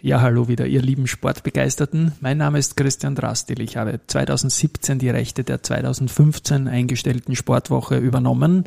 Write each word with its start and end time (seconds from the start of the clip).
Ja, 0.00 0.20
hallo 0.20 0.46
wieder, 0.46 0.66
ihr 0.66 0.80
lieben 0.80 1.08
Sportbegeisterten. 1.08 2.12
Mein 2.20 2.38
Name 2.38 2.60
ist 2.60 2.76
Christian 2.76 3.16
Drastil. 3.16 3.60
Ich 3.60 3.76
habe 3.76 3.98
2017 4.06 5.00
die 5.00 5.10
Rechte 5.10 5.42
der 5.42 5.60
2015 5.60 6.68
eingestellten 6.68 7.34
Sportwoche 7.34 7.96
übernommen 7.96 8.62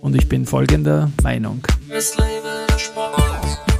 und 0.00 0.16
ich 0.16 0.28
bin 0.28 0.46
folgender 0.46 1.12
Meinung. 1.22 1.64
Es 1.90 2.16
lebe 2.16 2.66
der 2.68 2.78
Sport. 2.80 3.73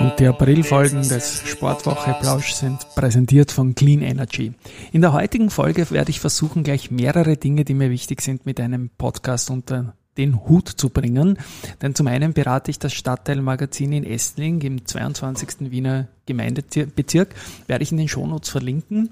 Und 0.00 0.18
die 0.18 0.26
Aprilfolgen 0.26 1.06
des 1.06 1.42
Sportwoche 1.46 2.16
Plausch 2.20 2.52
sind 2.52 2.78
präsentiert 2.94 3.52
von 3.52 3.74
Clean 3.74 4.00
Energy. 4.00 4.52
In 4.92 5.02
der 5.02 5.12
heutigen 5.12 5.50
Folge 5.50 5.90
werde 5.90 6.10
ich 6.10 6.20
versuchen, 6.20 6.62
gleich 6.62 6.90
mehrere 6.90 7.36
Dinge, 7.36 7.64
die 7.64 7.74
mir 7.74 7.90
wichtig 7.90 8.22
sind, 8.22 8.46
mit 8.46 8.60
einem 8.60 8.88
Podcast 8.96 9.50
unter 9.50 9.94
den 10.16 10.46
Hut 10.46 10.68
zu 10.68 10.88
bringen. 10.88 11.38
Denn 11.82 11.94
zum 11.94 12.06
einen 12.06 12.32
berate 12.32 12.70
ich 12.70 12.78
das 12.78 12.94
Stadtteilmagazin 12.94 13.92
in 13.92 14.04
Essling 14.04 14.62
im 14.62 14.86
22. 14.86 15.70
Wiener 15.70 16.08
Gemeindebezirk, 16.24 17.34
werde 17.66 17.82
ich 17.82 17.92
in 17.92 17.98
den 17.98 18.08
Shownotes 18.08 18.48
verlinken. 18.48 19.10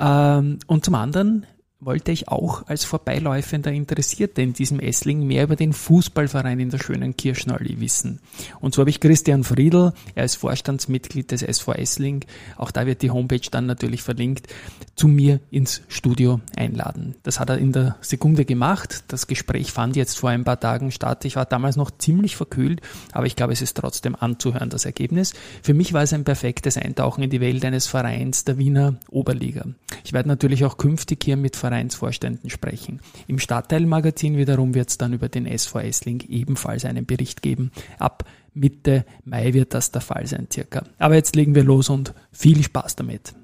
Ähm, 0.00 0.60
und 0.66 0.84
zum 0.84 0.94
anderen 0.94 1.46
wollte 1.80 2.12
ich 2.12 2.28
auch 2.28 2.66
als 2.66 2.84
Vorbeiläufender 2.84 3.72
Interessierte 3.72 4.42
in 4.42 4.52
diesem 4.52 4.80
Essling 4.80 5.26
mehr 5.26 5.44
über 5.44 5.56
den 5.56 5.72
Fußballverein 5.72 6.60
in 6.60 6.70
der 6.70 6.78
schönen 6.78 7.16
Kirchnallee 7.16 7.80
wissen. 7.80 8.20
Und 8.60 8.74
so 8.74 8.80
habe 8.80 8.90
ich 8.90 9.00
Christian 9.00 9.44
Friedl, 9.44 9.92
er 10.14 10.24
ist 10.24 10.36
Vorstandsmitglied 10.36 11.30
des 11.30 11.42
SV 11.42 11.72
Essling, 11.72 12.24
auch 12.56 12.70
da 12.70 12.86
wird 12.86 13.02
die 13.02 13.10
Homepage 13.10 13.48
dann 13.50 13.66
natürlich 13.66 14.02
verlinkt, 14.02 14.48
zu 14.94 15.08
mir 15.08 15.40
ins 15.50 15.80
Studio 15.88 16.40
einladen. 16.56 17.14
Das 17.22 17.40
hat 17.40 17.48
er 17.48 17.56
in 17.56 17.72
der 17.72 17.96
Sekunde 18.02 18.44
gemacht. 18.44 19.04
Das 19.08 19.26
Gespräch 19.26 19.72
fand 19.72 19.96
jetzt 19.96 20.18
vor 20.18 20.28
ein 20.28 20.44
paar 20.44 20.60
Tagen 20.60 20.90
statt. 20.90 21.24
Ich 21.24 21.36
war 21.36 21.46
damals 21.46 21.76
noch 21.76 21.90
ziemlich 21.90 22.36
verkühlt, 22.36 22.82
aber 23.12 23.24
ich 23.24 23.36
glaube, 23.36 23.54
es 23.54 23.62
ist 23.62 23.78
trotzdem 23.78 24.14
anzuhören, 24.14 24.68
das 24.68 24.84
Ergebnis. 24.84 25.32
Für 25.62 25.72
mich 25.72 25.94
war 25.94 26.02
es 26.02 26.12
ein 26.12 26.24
perfektes 26.24 26.76
Eintauchen 26.76 27.22
in 27.24 27.30
die 27.30 27.40
Welt 27.40 27.64
eines 27.64 27.86
Vereins 27.86 28.44
der 28.44 28.58
Wiener 28.58 28.96
Oberliga. 29.08 29.64
Ich 30.04 30.12
werde 30.12 30.28
natürlich 30.28 30.64
auch 30.66 30.76
künftig 30.76 31.24
hier 31.24 31.38
mit 31.38 31.56
Vereinsvorständen 31.70 32.50
sprechen. 32.50 33.00
Im 33.28 33.38
Stadtteilmagazin 33.38 34.36
wiederum 34.36 34.74
wird 34.74 34.90
es 34.90 34.98
dann 34.98 35.12
über 35.12 35.28
den 35.28 35.46
SV 35.46 35.78
Essling 35.78 36.20
ebenfalls 36.28 36.84
einen 36.84 37.06
Bericht 37.06 37.42
geben. 37.42 37.70
Ab 37.98 38.24
Mitte 38.52 39.04
Mai 39.24 39.54
wird 39.54 39.72
das 39.72 39.92
der 39.92 40.00
Fall 40.00 40.26
sein, 40.26 40.48
circa. 40.52 40.82
Aber 40.98 41.14
jetzt 41.14 41.36
legen 41.36 41.54
wir 41.54 41.62
los 41.62 41.88
und 41.88 42.12
viel 42.32 42.62
Spaß 42.64 42.96
damit. 42.96 43.34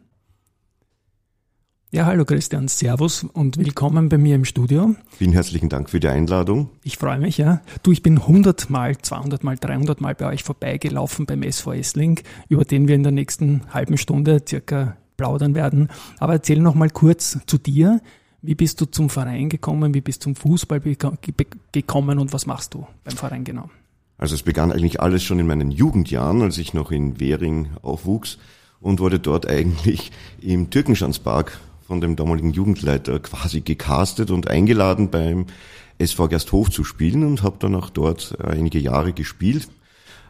Ja, 1.92 2.05
hallo 2.06 2.24
Christian, 2.24 2.66
Servus 2.66 3.22
und 3.22 3.58
willkommen 3.58 4.08
bei 4.08 4.18
mir 4.18 4.34
im 4.34 4.44
Studio. 4.44 4.96
Vielen 5.16 5.33
herzlichen 5.33 5.68
Dank 5.68 5.88
für 5.88 6.00
die 6.00 6.08
Einladung. 6.08 6.70
Ich 6.83 6.98
freue 6.98 7.20
mich, 7.20 7.38
ja. 7.38 7.62
Du, 7.84 7.92
ich 7.92 8.02
bin 8.02 8.18
100 8.18 8.68
mal, 8.68 8.98
200 8.98 9.44
mal, 9.44 9.56
300 9.56 10.00
mal 10.00 10.16
bei 10.16 10.27
euch 10.27 10.42
vorbeigelaufen 10.42 11.27
beim 11.27 11.44
SV 11.44 11.74
Essling, 11.74 12.20
über 12.48 12.64
den 12.64 12.88
wir 12.88 12.96
in 12.96 13.05
der 13.05 13.12
nächsten 13.12 13.72
halben 13.72 13.96
Stunde 13.96 14.42
circa 14.46 14.96
plaudern 15.17 15.55
werden. 15.55 15.89
Aber 16.19 16.34
erzähl 16.34 16.61
noch 16.61 16.75
mal 16.75 16.91
kurz 16.91 17.39
zu 17.47 17.59
dir. 17.59 18.00
Wie 18.42 18.55
bist 18.55 18.81
du 18.81 18.86
zum 18.86 19.11
Verein 19.11 19.48
gekommen? 19.48 19.95
Wie 19.95 20.00
bist 20.00 20.23
du 20.23 20.25
zum 20.25 20.36
Fußball 20.36 20.81
gekommen 21.73 22.19
und 22.19 22.33
was 22.33 22.47
machst 22.47 22.75
du 22.75 22.86
beim 23.05 23.17
Verein 23.17 23.45
genau? 23.45 23.70
Also 24.19 24.34
es 24.34 24.42
begann 24.42 24.73
eigentlich 24.73 25.00
alles 25.00 25.23
schon 25.23 25.39
in 25.39 25.47
meinen 25.47 25.70
Jugendjahren, 25.70 26.42
als 26.42 26.58
ich 26.58 26.73
noch 26.73 26.91
in 26.91 27.20
Währing 27.20 27.69
aufwuchs 27.83 28.39
und 28.81 29.00
wurde 29.00 29.19
dort 29.19 29.47
eigentlich 29.48 30.12
im 30.41 30.70
Türkenschanzpark 30.70 31.58
von 31.86 32.01
dem 32.01 32.17
damaligen 32.17 32.52
Jugendleiter 32.52 33.20
quasi 33.20 33.61
gecastet 33.61 34.30
und 34.30 34.48
eingeladen 34.48 35.11
beim 35.11 35.46
SV 35.98 36.29
Gersthof 36.29 36.70
zu 36.70 36.85
spielen 36.85 37.24
und 37.24 37.42
habe 37.42 37.57
dann 37.58 37.74
auch 37.74 37.90
dort 37.90 38.39
einige 38.42 38.79
Jahre 38.79 39.13
gespielt. 39.13 39.69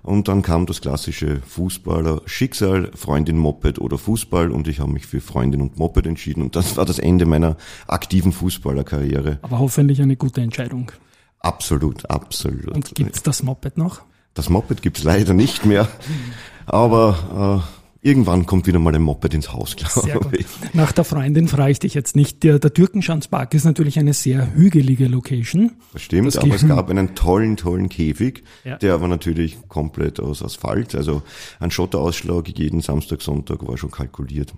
Und 0.07 0.29
dann 0.29 0.43
kam 0.43 0.67
das 0.67 0.81
klassische 0.81 1.41
Fußballer 1.41 2.23
Schicksal, 2.27 2.93
Freundin 2.95 3.39
Moped 3.39 3.81
oder 3.81 3.99
Fußball 3.99 4.53
und 4.53 4.69
ich 4.69 4.79
habe 4.79 4.93
mich 4.93 5.05
für 5.05 5.21
Freundin 5.21 5.61
und 5.61 5.79
Moped 5.79 6.07
entschieden 6.07 6.43
und 6.43 6.55
das 6.55 6.77
war 6.77 6.85
das 6.85 7.01
Ende 7.01 7.27
meiner 7.27 7.57
aktiven 7.89 8.31
Fußballerkarriere. 8.31 9.41
Aber 9.43 9.59
hoffentlich 9.59 10.01
eine 10.01 10.17
gute 10.17 10.43
Entscheidung. 10.43 10.93
Absolut, 11.41 12.09
absolut. 12.09 12.69
Und 12.69 12.95
gibt's 12.95 13.25
das 13.25 13.43
Moped 13.43 13.77
noch? 13.77 14.03
Das 14.35 14.49
Moped 14.49 14.81
gibt's 14.81 15.03
leider 15.03 15.35
nicht 15.35 15.67
mehr, 15.67 15.89
aber 16.67 17.65
äh, 17.67 17.76
Irgendwann 18.07 18.47
kommt 18.47 18.69
wieder 18.69 18.79
mal 18.79 18.95
ein 18.95 19.03
Moped 19.03 19.35
ins 19.35 19.53
Haus, 19.53 19.75
glaube 19.75 20.37
ich. 20.37 20.47
Nach 20.75 20.93
der 20.93 21.03
Freundin 21.03 21.49
frage 21.49 21.73
ich 21.73 21.81
dich 21.81 21.93
jetzt 21.93 22.15
nicht. 22.15 22.45
Der, 22.45 22.61
der 22.61 22.73
Türkenschanzpark 22.73 23.53
ist 23.53 23.65
natürlich 23.65 23.99
eine 23.99 24.15
sehr 24.15 24.55
hügelige 24.55 25.09
Location. 25.09 25.73
Das 25.93 26.03
stimmt, 26.03 26.29
das 26.29 26.39
aber 26.39 26.55
es 26.55 26.69
gab 26.69 26.89
einen 26.89 27.17
tollen, 27.17 27.57
tollen 27.57 27.89
Käfig, 27.89 28.45
ja. 28.63 28.77
der 28.77 29.01
war 29.01 29.09
natürlich 29.09 29.57
komplett 29.67 30.21
aus 30.21 30.41
Asphalt. 30.41 30.95
Also 30.95 31.23
ein 31.59 31.73
Schotterausschlag 31.73 32.49
jeden 32.57 32.81
Samstag, 32.81 33.23
Sonntag 33.23 33.67
war 33.67 33.77
schon 33.77 33.91
kalkuliert. 33.91 34.55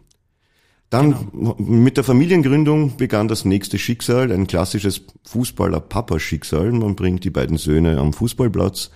Dann 0.90 1.30
genau. 1.32 1.56
mit 1.58 1.96
der 1.96 2.04
Familiengründung 2.04 2.98
begann 2.98 3.28
das 3.28 3.46
nächste 3.46 3.78
Schicksal, 3.78 4.30
ein 4.30 4.46
klassisches 4.46 5.00
Fußballer-Papa-Schicksal. 5.24 6.72
Man 6.72 6.96
bringt 6.96 7.24
die 7.24 7.30
beiden 7.30 7.56
Söhne 7.56 7.98
am 7.98 8.12
Fußballplatz 8.12 8.90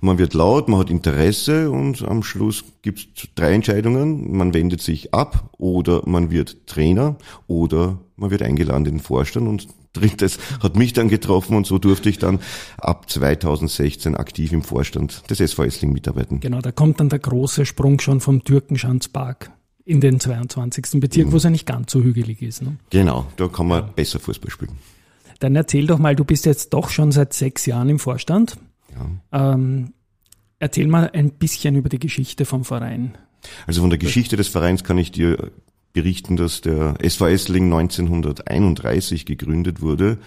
man 0.00 0.18
wird 0.18 0.34
laut, 0.34 0.68
man 0.68 0.80
hat 0.80 0.90
Interesse 0.90 1.70
und 1.70 2.02
am 2.02 2.22
Schluss 2.22 2.64
gibt 2.82 2.98
es 2.98 3.28
drei 3.34 3.52
Entscheidungen. 3.52 4.36
Man 4.36 4.54
wendet 4.54 4.80
sich 4.80 5.14
ab 5.14 5.50
oder 5.58 6.02
man 6.06 6.30
wird 6.30 6.66
Trainer 6.66 7.16
oder 7.46 7.98
man 8.16 8.30
wird 8.30 8.42
eingeladen 8.42 8.86
in 8.86 8.96
den 8.96 9.00
Vorstand 9.00 9.48
und 9.48 9.68
drittes 9.94 10.38
hat 10.62 10.76
mich 10.76 10.92
dann 10.92 11.08
getroffen 11.08 11.56
und 11.56 11.66
so 11.66 11.78
durfte 11.78 12.08
ich 12.08 12.18
dann 12.18 12.40
ab 12.78 13.08
2016 13.08 14.16
aktiv 14.16 14.52
im 14.52 14.62
Vorstand 14.62 15.30
des 15.30 15.40
SV 15.40 15.64
Essling 15.64 15.92
mitarbeiten. 15.92 16.40
Genau, 16.40 16.60
da 16.60 16.72
kommt 16.72 17.00
dann 17.00 17.08
der 17.08 17.20
große 17.20 17.64
Sprung 17.64 18.00
schon 18.00 18.20
vom 18.20 18.44
Türkenschanzpark 18.44 19.50
in 19.84 20.00
den 20.00 20.20
22. 20.20 21.00
Bezirk, 21.00 21.28
mhm. 21.28 21.32
wo 21.32 21.36
es 21.36 21.44
ja 21.44 21.50
nicht 21.50 21.66
ganz 21.66 21.92
so 21.92 22.02
hügelig 22.02 22.42
ist. 22.42 22.62
Ne? 22.62 22.76
Genau, 22.90 23.26
da 23.36 23.48
kann 23.48 23.68
man 23.68 23.80
ja. 23.80 23.90
besser 23.94 24.18
Fußball 24.18 24.50
spielen. 24.50 24.72
Dann 25.40 25.56
erzähl 25.56 25.86
doch 25.86 25.98
mal, 25.98 26.16
du 26.16 26.24
bist 26.24 26.46
jetzt 26.46 26.72
doch 26.72 26.88
schon 26.88 27.12
seit 27.12 27.32
sechs 27.32 27.66
Jahren 27.66 27.88
im 27.88 27.98
Vorstand. 27.98 28.56
Ja. 28.94 29.54
Ähm, 29.54 29.92
erzähl 30.58 30.86
mal 30.86 31.10
ein 31.12 31.30
bisschen 31.30 31.76
über 31.76 31.88
die 31.88 31.98
Geschichte 31.98 32.44
vom 32.44 32.64
Verein. 32.64 33.16
Also 33.66 33.82
von 33.82 33.90
der 33.90 33.98
Geschichte 33.98 34.36
des 34.36 34.48
Vereins 34.48 34.84
kann 34.84 34.98
ich 34.98 35.12
dir 35.12 35.50
berichten, 35.92 36.36
dass 36.36 36.60
der 36.60 36.94
SV 36.98 37.28
Essling 37.28 37.72
1931 37.72 39.26
gegründet 39.26 39.80
wurde 39.80 40.18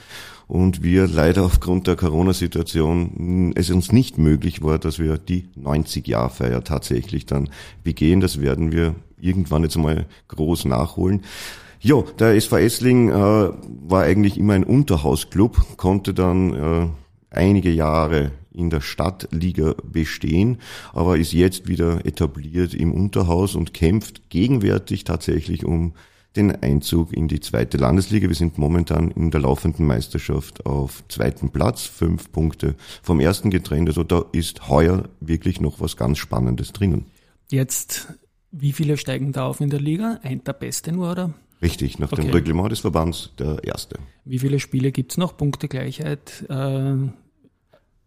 und 0.48 0.82
wir 0.82 1.08
leider 1.08 1.44
aufgrund 1.44 1.88
der 1.88 1.98
Corona-Situation 1.98 3.54
es 3.56 3.70
uns 3.70 3.92
nicht 3.92 4.18
möglich 4.18 4.64
war, 4.64 4.80
dass 4.80 4.98
wir 4.98 5.18
die 5.18 5.50
90-Jahr-Feier 5.60 6.64
tatsächlich 6.64 7.26
dann 7.26 7.50
begehen. 7.84 8.22
Das 8.22 8.40
werden 8.40 8.72
wir 8.72 8.96
irgendwann 9.20 9.64
jetzt 9.64 9.78
mal 9.78 10.06
groß 10.30 10.66
nachholen. 10.66 11.24
Ja, 11.82 12.02
der 12.18 12.36
SV 12.36 12.58
Essling 12.58 13.10
äh, 13.10 13.14
war 13.14 14.04
eigentlich 14.04 14.38
immer 14.38 14.54
ein 14.54 14.64
Unterhausclub, 14.64 15.78
konnte 15.78 16.14
dann 16.14 16.54
äh, 16.54 16.88
einige 17.30 17.70
Jahre 17.70 18.32
in 18.57 18.69
der 18.69 18.81
Stadtliga 18.81 19.75
bestehen, 19.84 20.57
aber 20.94 21.18
ist 21.18 21.34
jetzt 21.34 21.68
wieder 21.68 22.06
etabliert 22.06 22.73
im 22.73 22.91
Unterhaus 22.91 23.56
und 23.56 23.73
kämpft 23.73 24.29
gegenwärtig 24.29 25.03
tatsächlich 25.03 25.66
um 25.66 25.94
den 26.35 26.51
Einzug 26.63 27.13
in 27.13 27.28
die 27.28 27.40
zweite 27.40 27.78
Landesliga. 27.78 28.28
Wir 28.28 28.35
sind 28.35 28.57
momentan 28.57 29.12
in 29.12 29.31
der 29.31 29.41
laufenden 29.41 29.85
Meisterschaft 29.85 30.66
auf 30.66 31.03
zweiten 31.09 31.50
Platz, 31.50 31.84
fünf 31.84 32.31
Punkte 32.31 32.75
vom 33.01 33.19
ersten 33.19 33.50
getrennt. 33.50 33.90
Also 33.90 34.03
da 34.03 34.23
ist 34.31 34.69
heuer 34.69 35.10
wirklich 35.19 35.60
noch 35.60 35.80
was 35.80 35.98
ganz 35.98 36.19
Spannendes 36.19 36.74
drinnen. 36.74 37.06
Jetzt, 37.50 38.13
wie 38.51 38.71
viele 38.71 38.98
steigen 38.98 39.31
da 39.31 39.48
auf 39.48 39.62
in 39.62 39.69
der 39.69 39.81
Liga? 39.81 40.19
Ein 40.21 40.44
der 40.44 40.53
Beste 40.53 40.92
nur, 40.92 41.12
oder? 41.12 41.33
Richtig, 41.62 41.98
nach 41.98 42.12
okay. 42.12 42.21
dem 42.21 42.31
Reglement 42.31 42.71
des 42.71 42.81
Verbands 42.81 43.31
der 43.39 43.63
erste. 43.63 43.98
Wie 44.25 44.38
viele 44.38 44.60
Spiele 44.60 44.92
gibt's 44.92 45.18
noch? 45.18 45.38
Punktegleichheit? 45.38 46.45
Äh, 46.50 47.10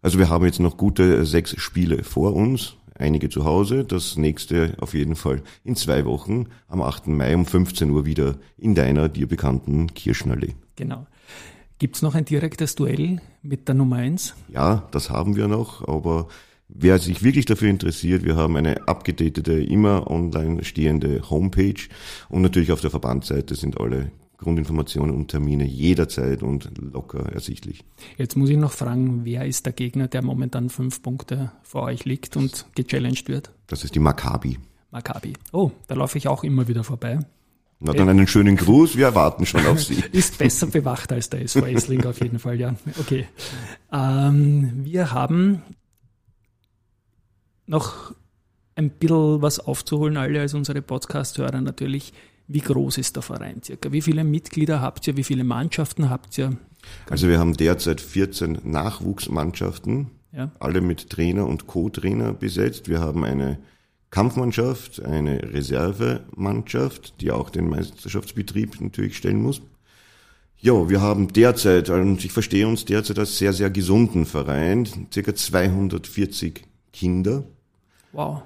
also 0.01 0.19
wir 0.19 0.29
haben 0.29 0.45
jetzt 0.45 0.59
noch 0.59 0.77
gute 0.77 1.25
sechs 1.25 1.59
Spiele 1.59 2.03
vor 2.03 2.33
uns, 2.35 2.75
einige 2.95 3.29
zu 3.29 3.45
Hause, 3.45 3.83
das 3.83 4.17
nächste 4.17 4.75
auf 4.79 4.93
jeden 4.93 5.15
Fall 5.15 5.41
in 5.63 5.75
zwei 5.75 6.05
Wochen 6.05 6.47
am 6.67 6.81
8. 6.81 7.07
Mai 7.07 7.35
um 7.35 7.45
15 7.45 7.89
Uhr 7.89 8.05
wieder 8.05 8.35
in 8.57 8.75
deiner 8.75 9.09
dir 9.09 9.27
bekannten 9.27 9.93
Kirschenallee. 9.93 10.55
Genau. 10.75 11.07
Gibt's 11.79 12.01
noch 12.01 12.13
ein 12.15 12.25
direktes 12.25 12.75
Duell 12.75 13.21
mit 13.41 13.67
der 13.67 13.75
Nummer 13.75 13.97
eins? 13.97 14.35
Ja, 14.49 14.87
das 14.91 15.09
haben 15.09 15.35
wir 15.35 15.47
noch, 15.47 15.87
aber 15.87 16.27
wer 16.67 16.99
sich 16.99 17.23
wirklich 17.23 17.45
dafür 17.45 17.69
interessiert, 17.69 18.23
wir 18.23 18.35
haben 18.35 18.55
eine 18.55 18.87
abgedatete, 18.87 19.53
immer 19.53 20.09
online 20.09 20.63
stehende 20.63 21.29
Homepage 21.29 21.81
und 22.29 22.43
natürlich 22.43 22.71
auf 22.71 22.81
der 22.81 22.91
Verbandsseite 22.91 23.55
sind 23.55 23.79
alle 23.79 24.11
Grundinformationen 24.41 25.15
und 25.15 25.29
Termine 25.29 25.65
jederzeit 25.65 26.43
und 26.43 26.71
locker 26.79 27.31
ersichtlich. 27.31 27.83
Jetzt 28.17 28.35
muss 28.35 28.49
ich 28.49 28.57
noch 28.57 28.71
fragen, 28.71 29.23
wer 29.23 29.45
ist 29.45 29.65
der 29.65 29.73
Gegner, 29.73 30.07
der 30.07 30.23
momentan 30.23 30.69
fünf 30.69 31.01
Punkte 31.01 31.51
vor 31.61 31.83
euch 31.83 32.05
liegt 32.05 32.35
und 32.35 32.65
gechallenged 32.75 33.29
wird? 33.29 33.51
Das 33.67 33.83
ist 33.83 33.95
die 33.95 33.99
Maccabi. 33.99 34.57
Maccabi. 34.89 35.33
Oh, 35.53 35.71
da 35.87 35.95
laufe 35.95 36.17
ich 36.17 36.27
auch 36.27 36.43
immer 36.43 36.67
wieder 36.67 36.83
vorbei. 36.83 37.19
Na 37.79 37.93
dann 37.93 38.09
einen 38.09 38.27
schönen 38.27 38.57
Gruß, 38.57 38.95
wir 38.95 39.05
erwarten 39.05 39.45
schon 39.45 39.65
auf 39.65 39.81
Sie. 39.81 40.03
Ist 40.11 40.37
besser 40.37 40.67
bewacht 40.67 41.11
als 41.11 41.31
der 41.31 41.41
SV 41.41 41.65
Essling 41.65 42.05
auf 42.05 42.21
jeden 42.21 42.37
Fall, 42.37 42.59
ja. 42.59 42.75
Okay. 42.99 43.27
Ähm, 43.91 44.81
wir 44.83 45.11
haben 45.13 45.63
noch 47.65 48.13
ein 48.75 48.91
bisschen 48.91 49.41
was 49.41 49.59
aufzuholen, 49.59 50.17
alle 50.17 50.41
als 50.41 50.53
unsere 50.53 50.83
Podcast-Hörer 50.83 51.61
natürlich. 51.61 52.13
Wie 52.47 52.59
groß 52.59 52.97
ist 52.97 53.15
der 53.15 53.23
Verein 53.23 53.61
circa? 53.63 53.91
Wie 53.91 54.01
viele 54.01 54.23
Mitglieder 54.23 54.81
habt 54.81 55.07
ihr? 55.07 55.17
Wie 55.17 55.23
viele 55.23 55.43
Mannschaften 55.43 56.09
habt 56.09 56.37
ihr? 56.37 56.57
Also 57.09 57.27
wir 57.27 57.39
haben 57.39 57.55
derzeit 57.55 58.01
14 58.01 58.59
Nachwuchsmannschaften, 58.63 60.07
ja. 60.31 60.51
alle 60.59 60.81
mit 60.81 61.09
Trainer 61.09 61.45
und 61.45 61.67
Co-Trainer 61.67 62.33
besetzt. 62.33 62.89
Wir 62.89 62.99
haben 62.99 63.23
eine 63.23 63.59
Kampfmannschaft, 64.09 65.01
eine 65.01 65.53
Reservemannschaft, 65.53 67.21
die 67.21 67.31
auch 67.31 67.49
den 67.49 67.69
Meisterschaftsbetrieb 67.69 68.81
natürlich 68.81 69.17
stellen 69.17 69.41
muss. 69.41 69.61
Ja, 70.57 70.89
wir 70.89 71.01
haben 71.01 71.33
derzeit, 71.33 71.89
und 71.89 72.23
ich 72.23 72.31
verstehe 72.31 72.67
uns 72.67 72.85
derzeit 72.85 73.17
als 73.17 73.37
sehr, 73.37 73.53
sehr 73.53 73.71
gesunden 73.71 74.25
Verein, 74.25 74.87
circa 75.11 75.33
240 75.33 76.63
Kinder. 76.93 77.43
Wow. 78.11 78.43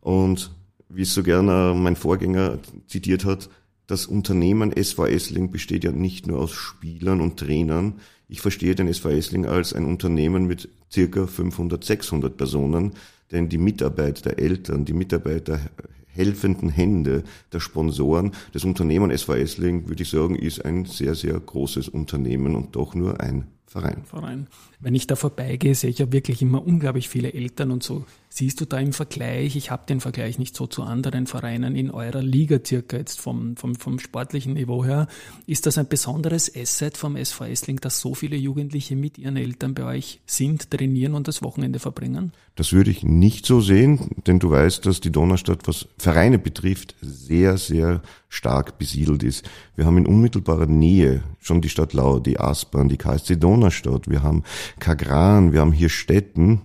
Und 0.00 0.50
wie 0.88 1.02
es 1.02 1.14
so 1.14 1.22
gerne 1.22 1.74
mein 1.76 1.96
Vorgänger 1.96 2.58
zitiert 2.86 3.24
hat, 3.24 3.50
das 3.86 4.06
Unternehmen 4.06 4.70
SV 4.72 5.06
Essling 5.06 5.50
besteht 5.50 5.82
ja 5.82 5.92
nicht 5.92 6.26
nur 6.26 6.40
aus 6.40 6.52
Spielern 6.52 7.22
und 7.22 7.38
Trainern. 7.38 7.94
Ich 8.28 8.42
verstehe 8.42 8.74
den 8.74 8.86
SV 8.86 9.08
Essling 9.08 9.46
als 9.46 9.72
ein 9.72 9.86
Unternehmen 9.86 10.46
mit 10.46 10.68
circa 10.92 11.26
500, 11.26 11.82
600 11.82 12.36
Personen, 12.36 12.92
denn 13.32 13.48
die 13.48 13.58
Mitarbeit 13.58 14.26
der 14.26 14.38
Eltern, 14.38 14.84
die 14.84 14.92
Mitarbeit 14.92 15.48
der 15.48 15.60
helfenden 16.06 16.68
Hände 16.68 17.22
der 17.52 17.60
Sponsoren 17.60 18.32
des 18.52 18.64
Unternehmen 18.64 19.10
SV 19.10 19.34
Essling, 19.36 19.88
würde 19.88 20.02
ich 20.02 20.10
sagen, 20.10 20.34
ist 20.34 20.64
ein 20.64 20.84
sehr, 20.84 21.14
sehr 21.14 21.38
großes 21.38 21.88
Unternehmen 21.88 22.56
und 22.56 22.76
doch 22.76 22.94
nur 22.94 23.20
ein 23.20 23.46
Verein. 23.68 24.02
Verein. 24.04 24.46
Wenn 24.80 24.94
ich 24.94 25.06
da 25.06 25.14
vorbeigehe, 25.14 25.74
sehe 25.74 25.90
ich 25.90 25.98
ja 25.98 26.10
wirklich 26.10 26.40
immer 26.40 26.66
unglaublich 26.66 27.08
viele 27.08 27.34
Eltern 27.34 27.70
und 27.70 27.82
so. 27.82 28.06
Siehst 28.30 28.60
du 28.60 28.64
da 28.64 28.78
im 28.78 28.94
Vergleich, 28.94 29.56
ich 29.56 29.70
habe 29.70 29.84
den 29.86 30.00
Vergleich 30.00 30.38
nicht 30.38 30.56
so 30.56 30.66
zu 30.66 30.82
anderen 30.82 31.26
Vereinen 31.26 31.76
in 31.76 31.90
eurer 31.90 32.22
Liga 32.22 32.58
circa 32.64 32.96
jetzt 32.96 33.20
vom, 33.20 33.56
vom, 33.56 33.74
vom 33.74 33.98
sportlichen 33.98 34.54
Niveau 34.54 34.84
her, 34.84 35.06
ist 35.46 35.66
das 35.66 35.76
ein 35.76 35.88
besonderes 35.88 36.54
Asset 36.54 36.96
vom 36.96 37.16
SV 37.16 37.44
Essling, 37.44 37.76
dass 37.78 38.00
so 38.00 38.14
viele 38.14 38.36
Jugendliche 38.36 38.96
mit 38.96 39.18
ihren 39.18 39.36
Eltern 39.36 39.74
bei 39.74 39.84
euch 39.84 40.20
sind, 40.24 40.70
trainieren 40.70 41.14
und 41.14 41.28
das 41.28 41.42
Wochenende 41.42 41.78
verbringen? 41.78 42.32
Das 42.54 42.72
würde 42.72 42.90
ich 42.90 43.02
nicht 43.02 43.44
so 43.44 43.60
sehen, 43.60 44.10
denn 44.26 44.38
du 44.38 44.50
weißt, 44.50 44.86
dass 44.86 45.00
die 45.00 45.12
Donaustadt, 45.12 45.68
was 45.68 45.88
Vereine 45.98 46.38
betrifft, 46.38 46.94
sehr, 47.00 47.58
sehr 47.58 48.02
stark 48.28 48.78
besiedelt 48.78 49.22
ist. 49.22 49.48
Wir 49.74 49.86
haben 49.86 49.98
in 49.98 50.06
unmittelbarer 50.06 50.66
Nähe 50.66 51.22
schon 51.40 51.60
die 51.60 51.68
Stadt 51.68 51.92
Lau, 51.92 52.18
die 52.20 52.38
Aspern, 52.38 52.88
die 52.88 52.98
KSC 52.98 53.36
Donaustadt, 53.36 54.08
wir 54.08 54.22
haben 54.22 54.44
Kagran, 54.78 55.52
wir 55.52 55.60
haben 55.60 55.72
hier 55.72 55.88
Städten. 55.88 56.62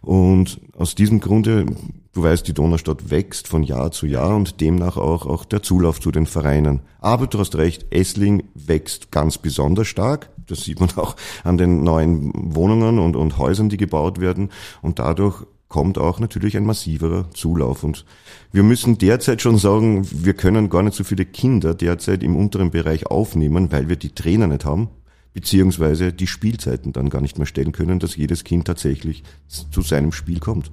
Und 0.00 0.60
aus 0.76 0.94
diesem 0.94 1.20
Grunde, 1.20 1.66
du 2.12 2.22
weißt, 2.22 2.46
die 2.46 2.54
Donaustadt 2.54 3.10
wächst 3.10 3.48
von 3.48 3.62
Jahr 3.62 3.90
zu 3.92 4.06
Jahr 4.06 4.34
und 4.36 4.60
demnach 4.60 4.96
auch, 4.96 5.26
auch 5.26 5.44
der 5.44 5.62
Zulauf 5.62 6.00
zu 6.00 6.10
den 6.10 6.26
Vereinen. 6.26 6.80
Aber 7.00 7.26
du 7.26 7.38
hast 7.38 7.56
recht, 7.56 7.86
Essling 7.92 8.44
wächst 8.54 9.10
ganz 9.10 9.38
besonders 9.38 9.88
stark. 9.88 10.30
Das 10.46 10.62
sieht 10.62 10.80
man 10.80 10.90
auch 10.96 11.16
an 11.44 11.58
den 11.58 11.84
neuen 11.84 12.32
Wohnungen 12.34 12.98
und, 12.98 13.16
und 13.16 13.38
Häusern, 13.38 13.68
die 13.68 13.76
gebaut 13.76 14.20
werden. 14.20 14.50
Und 14.82 14.98
dadurch 14.98 15.44
kommt 15.70 15.96
auch 15.96 16.20
natürlich 16.20 16.58
ein 16.58 16.66
massiverer 16.66 17.30
Zulauf. 17.30 17.82
Und 17.82 18.04
wir 18.52 18.62
müssen 18.62 18.98
derzeit 18.98 19.40
schon 19.40 19.56
sagen, 19.56 20.06
wir 20.10 20.34
können 20.34 20.68
gar 20.68 20.82
nicht 20.82 20.96
so 20.96 21.04
viele 21.04 21.24
Kinder 21.24 21.74
derzeit 21.74 22.22
im 22.22 22.36
unteren 22.36 22.70
Bereich 22.70 23.06
aufnehmen, 23.06 23.72
weil 23.72 23.88
wir 23.88 23.96
die 23.96 24.10
Trainer 24.10 24.46
nicht 24.46 24.66
haben 24.66 24.90
beziehungsweise 25.32 26.12
die 26.12 26.26
Spielzeiten 26.26 26.92
dann 26.92 27.08
gar 27.08 27.20
nicht 27.20 27.38
mehr 27.38 27.46
stellen 27.46 27.70
können, 27.70 28.00
dass 28.00 28.16
jedes 28.16 28.42
Kind 28.42 28.66
tatsächlich 28.66 29.22
zu 29.46 29.80
seinem 29.80 30.10
Spiel 30.10 30.40
kommt. 30.40 30.72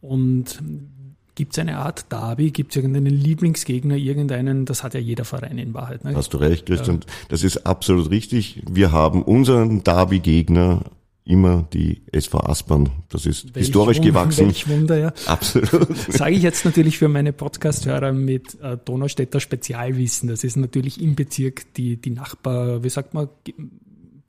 Und 0.00 0.62
Gibt 1.36 1.54
es 1.54 1.58
eine 1.58 1.78
Art 1.78 2.12
Derby? 2.12 2.50
Gibt 2.50 2.72
es 2.72 2.76
irgendeinen 2.76 3.14
Lieblingsgegner, 3.14 3.94
irgendeinen? 3.94 4.66
Das 4.66 4.82
hat 4.82 4.92
ja 4.92 5.00
jeder 5.00 5.24
Verein 5.24 5.56
in 5.56 5.72
Wahrheit. 5.72 6.04
Ne? 6.04 6.14
Hast 6.14 6.34
du 6.34 6.36
recht, 6.36 6.66
Christian. 6.66 6.96
Ja. 6.96 7.12
Das 7.30 7.44
ist 7.44 7.66
absolut 7.66 8.10
richtig. 8.10 8.62
Wir 8.70 8.92
haben 8.92 9.22
unseren 9.22 9.82
Derby-Gegner 9.82 10.84
immer 11.24 11.66
die 11.72 12.02
SV 12.12 12.40
Aspern. 12.40 12.90
Das 13.08 13.26
ist 13.26 13.54
welch 13.54 13.66
historisch 13.66 13.98
Wunder, 13.98 14.10
gewachsen. 14.10 14.46
Welch 14.46 14.68
Wunder, 14.68 14.98
ja. 14.98 15.12
Absolut. 15.26 15.96
Sage 16.08 16.34
ich 16.34 16.42
jetzt 16.42 16.64
natürlich 16.64 16.98
für 16.98 17.08
meine 17.08 17.32
Podcast-Hörer 17.32 18.12
mit 18.12 18.60
äh, 18.60 18.76
Donaustädter 18.84 19.40
Spezialwissen. 19.40 20.28
Das 20.28 20.44
ist 20.44 20.56
natürlich 20.56 21.00
im 21.00 21.14
Bezirk 21.14 21.72
die, 21.74 21.96
die 21.96 22.10
Nachbar, 22.10 22.82
wie 22.82 22.88
sagt 22.88 23.14
man, 23.14 23.28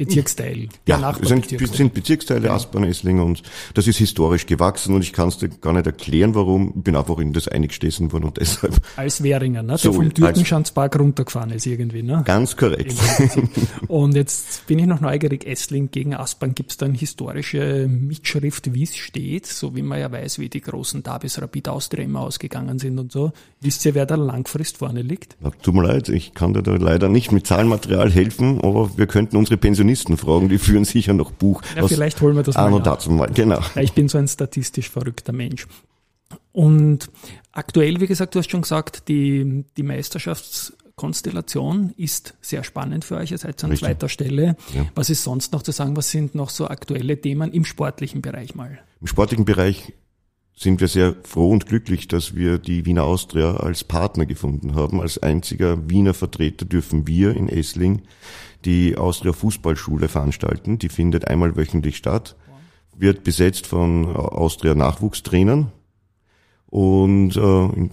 Bezirksteil. 0.06 0.70
Ja, 0.88 1.16
es 1.22 1.28
sind, 1.28 1.48
sind 1.48 1.94
Bezirksteile 1.94 2.48
ja. 2.48 2.56
Aspern, 2.56 2.84
Essling 2.84 3.20
und 3.20 3.44
das 3.74 3.88
ist 3.88 3.98
historisch 3.98 4.46
gewachsen 4.46 4.96
und 4.96 5.02
ich 5.02 5.14
kann 5.14 5.28
es 5.28 5.38
dir 5.38 5.50
gar 5.50 5.74
nicht 5.74 5.86
erklären, 5.86 6.34
warum. 6.34 6.74
Ich 6.76 6.84
bin 6.84 6.96
einfach 6.96 7.20
in 7.20 7.34
das 7.34 7.48
eingestessen 7.48 8.12
worden 8.12 8.26
und 8.26 8.38
deshalb. 8.40 8.76
Als 8.96 9.22
Währinger, 9.22 9.62
ne? 9.62 9.78
So, 9.78 9.92
der 9.92 10.00
vom 10.00 10.14
Türkenschanzpark 10.14 11.00
runtergefahren 11.00 11.52
ist 11.52 11.66
irgendwie, 11.66 12.02
ne? 12.02 12.24
Ganz 12.26 12.58
korrekt. 12.58 12.96
Und 13.88 14.16
jetzt 14.16 14.66
bin 14.68 14.80
ich 14.80 14.86
noch 14.86 15.02
neugierig, 15.02 15.46
Essling 15.46 15.92
gegen 15.92 16.16
Aspern, 16.16 16.56
gibt 16.56 16.72
es 16.72 16.78
da 16.78 16.86
eine 16.86 16.98
historische 16.98 17.88
Mitschrift, 17.90 18.74
wie 18.74 18.84
es 18.84 18.96
steht, 18.96 19.46
so 19.46 19.76
wie 19.76 19.82
man 19.82 20.00
ja 20.00 20.12
weiß, 20.12 20.40
wie 20.40 20.50
die 20.50 20.62
großen 20.62 21.04
Davis 21.04 21.42
Rapid 21.42 21.68
Austria 21.68 22.04
immer 22.04 22.22
ausgegangen 22.22 22.80
sind 22.80 22.98
und 23.00 23.12
so. 23.12 23.32
Wisst 23.60 23.86
ihr, 23.86 23.96
wer 23.96 24.06
da 24.06 24.16
langfrist 24.16 24.78
vorne 24.78 25.02
liegt? 25.02 25.36
Tut 25.62 25.76
mir 25.76 25.84
leid, 25.84 26.10
ich 26.10 26.34
kann 26.34 26.54
dir 26.54 26.64
da 26.64 26.76
leider 26.76 27.10
nicht 27.10 27.32
mit 27.32 27.46
Zahlenmaterial 27.46 28.10
helfen, 28.10 28.62
aber 28.62 28.98
wir 28.98 29.08
könnten 29.08 29.38
unsere 29.38 29.58
Pensionisten 29.58 29.91
Journalisten 29.92 30.18
fragen, 30.18 30.50
die 30.50 30.58
führen 30.58 30.86
sicher 30.86 31.14
noch 31.14 31.30
Buch. 31.32 31.62
Ja, 31.76 31.88
vielleicht 31.88 32.20
holen 32.22 32.36
wir 32.36 32.42
das 32.44 32.56
mal. 32.56 32.82
Dazu 32.82 33.12
mal. 33.12 33.30
Genau. 33.32 33.60
Ja, 33.76 33.82
ich 33.82 33.94
bin 33.94 34.10
so 34.10 34.18
ein 34.18 34.28
statistisch 34.28 34.90
verrückter 34.90 35.34
Mensch. 35.34 35.68
Und 36.54 37.10
aktuell, 37.52 38.02
wie 38.02 38.08
gesagt, 38.08 38.34
du 38.36 38.40
hast 38.40 38.50
schon 38.50 38.62
gesagt, 38.62 39.08
die, 39.08 39.66
die 39.76 39.84
Meisterschaftskonstellation 39.84 41.94
ist 41.98 42.36
sehr 42.42 42.64
spannend 42.64 43.06
für 43.06 43.18
euch. 43.18 43.32
Ihr 43.32 43.38
seid 43.38 43.64
an 43.64 43.70
Richtig. 43.72 43.88
zweiter 43.88 44.10
Stelle. 44.10 44.56
Ja. 44.74 44.86
Was 44.96 45.10
ist 45.10 45.24
sonst 45.24 45.54
noch 45.54 45.64
zu 45.64 45.72
sagen? 45.72 45.96
Was 45.98 46.10
sind 46.10 46.36
noch 46.36 46.50
so 46.50 46.68
aktuelle 46.68 47.20
Themen 47.20 47.52
im 47.52 47.66
sportlichen 47.66 48.22
Bereich 48.22 48.56
mal? 48.56 48.80
Im 49.02 49.08
sportlichen 49.08 49.46
Bereich 49.46 49.94
sind 50.56 50.80
wir 50.80 50.88
sehr 50.88 51.16
froh 51.24 51.50
und 51.50 51.66
glücklich, 51.66 52.08
dass 52.08 52.36
wir 52.36 52.58
die 52.58 52.86
Wiener 52.86 53.04
Austria 53.04 53.56
als 53.58 53.84
Partner 53.84 54.26
gefunden 54.26 54.76
haben. 54.76 55.02
Als 55.02 55.18
einziger 55.18 55.90
Wiener 55.90 56.14
Vertreter 56.14 56.66
dürfen 56.66 57.08
wir 57.08 57.36
in 57.36 57.50
Essling 57.50 58.04
die 58.66 58.96
Austria 58.96 59.34
Fußballschule 59.34 60.08
veranstalten. 60.08 60.78
Die 60.78 60.90
findet 60.90 61.28
einmal 61.28 61.56
wöchentlich 61.56 61.98
statt, 61.98 62.36
wird 62.96 63.24
besetzt 63.24 63.66
von 63.66 64.16
Austria 64.16 64.76
Nachwuchstrainern 64.76 65.72
und 66.68 67.36
äh, 67.36 67.90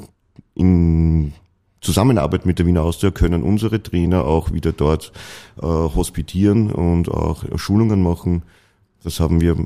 in, 0.55 1.33
Zusammenarbeit 1.81 2.45
mit 2.45 2.59
der 2.59 2.67
Wiener 2.67 2.83
Austria 2.83 3.13
können 3.13 3.45
unsere 3.45 3.81
Trainer 3.83 4.25
auch 4.25 4.53
wieder 4.53 4.73
dort 4.73 5.13
äh, 5.59 5.63
hospitieren 5.63 6.73
und 6.73 7.09
auch 7.09 7.45
Schulungen 7.57 8.03
machen. 8.03 8.43
Das 9.03 9.21
haben 9.21 9.41
wir 9.41 9.57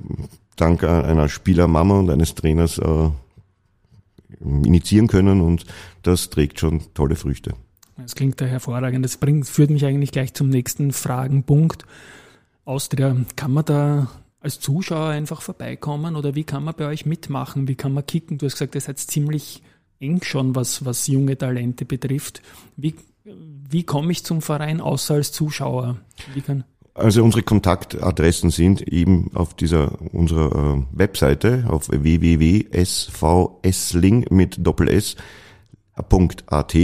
dank 0.56 0.84
einer 0.84 1.28
Spielermama 1.28 1.98
und 1.98 2.10
eines 2.10 2.34
Trainers 2.34 2.78
äh, 2.78 3.10
initiieren 4.40 5.08
können 5.08 5.40
und 5.40 5.64
das 6.02 6.30
trägt 6.30 6.60
schon 6.60 6.82
tolle 6.94 7.16
Früchte. 7.16 7.54
Das 7.96 8.14
klingt 8.14 8.40
da 8.40 8.46
hervorragend. 8.46 9.04
Das 9.04 9.16
bringt, 9.16 9.46
führt 9.46 9.70
mich 9.70 9.84
eigentlich 9.84 10.12
gleich 10.12 10.34
zum 10.34 10.48
nächsten 10.48 10.92
Fragenpunkt. 10.92 11.84
Austria, 12.64 13.16
kann 13.36 13.52
man 13.52 13.64
da 13.64 14.08
als 14.40 14.60
Zuschauer 14.60 15.08
einfach 15.08 15.40
vorbeikommen 15.40 16.16
oder 16.16 16.34
wie 16.34 16.44
kann 16.44 16.64
man 16.64 16.74
bei 16.74 16.86
euch 16.86 17.06
mitmachen? 17.06 17.68
Wie 17.68 17.76
kann 17.76 17.92
man 17.92 18.06
kicken? 18.06 18.38
Du 18.38 18.46
hast 18.46 18.54
gesagt, 18.54 18.74
ihr 18.74 18.80
seid 18.80 18.98
ziemlich 18.98 19.62
eng 20.00 20.22
schon, 20.22 20.56
was, 20.56 20.84
was 20.84 21.06
junge 21.06 21.38
Talente 21.38 21.84
betrifft. 21.84 22.42
Wie, 22.76 22.94
wie 23.24 23.84
komme 23.84 24.10
ich 24.10 24.24
zum 24.24 24.42
Verein 24.42 24.80
außer 24.80 25.14
als 25.14 25.30
Zuschauer? 25.30 25.98
Also 26.94 27.24
unsere 27.24 27.42
Kontaktadressen 27.42 28.50
sind 28.50 28.82
eben 28.82 29.30
auf 29.34 29.54
dieser 29.54 29.92
unserer 30.12 30.76
äh, 30.76 30.82
Webseite 30.92 31.64
auf 31.68 31.88
www.svsling 31.88 32.66
mit 34.30 34.66
doppel 34.66 34.88
s.at 34.88 36.76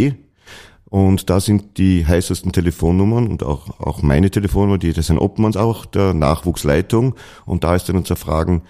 und 0.91 1.29
da 1.29 1.41
sind 1.41 1.77
die 1.77 2.07
heißesten 2.07 2.53
Telefonnummern 2.53 3.27
und 3.29 3.43
auch, 3.43 3.79
auch 3.79 4.01
meine 4.01 4.31
Telefonnummer, 4.31 4.79
die, 4.79 4.95
das 4.95 5.09
sind 5.09 5.19
Obmanns 5.19 5.59
auch 5.59 5.85
der 5.85 6.15
Nachwuchsleitung. 6.15 7.15
Und 7.45 7.63
da 7.63 7.75
ist 7.75 7.89
dann 7.89 7.97
unser 7.97 8.17
Fragen, 8.17 8.63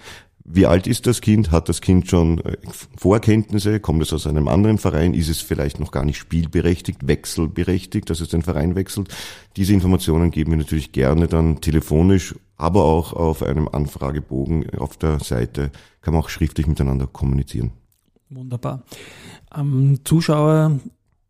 wie 0.51 0.65
alt 0.65 0.87
ist 0.87 1.05
das 1.05 1.21
Kind? 1.21 1.51
Hat 1.51 1.69
das 1.69 1.79
Kind 1.79 2.09
schon 2.09 2.39
äh, 2.39 2.57
Vorkenntnisse? 2.97 3.79
Kommt 3.79 4.01
es 4.01 4.11
aus 4.11 4.25
einem 4.25 4.47
anderen 4.47 4.79
Verein? 4.79 5.13
Ist 5.13 5.29
es 5.29 5.41
vielleicht 5.41 5.79
noch 5.79 5.91
gar 5.91 6.03
nicht 6.03 6.17
spielberechtigt, 6.17 7.07
wechselberechtigt, 7.07 8.09
dass 8.09 8.19
es 8.19 8.29
den 8.29 8.41
Verein 8.41 8.75
wechselt? 8.75 9.09
Diese 9.57 9.73
Informationen 9.73 10.31
geben 10.31 10.51
wir 10.51 10.57
natürlich 10.57 10.91
gerne 10.91 11.27
dann 11.27 11.61
telefonisch, 11.61 12.33
aber 12.57 12.83
auch 12.83 13.13
auf 13.13 13.43
einem 13.43 13.67
Anfragebogen 13.67 14.71
auf 14.79 14.97
der 14.97 15.19
Seite 15.19 15.71
kann 16.01 16.15
man 16.15 16.23
auch 16.23 16.29
schriftlich 16.29 16.65
miteinander 16.65 17.05
kommunizieren. 17.05 17.71
Wunderbar. 18.31 18.83
Ähm, 19.55 19.99
Zuschauer 20.03 20.79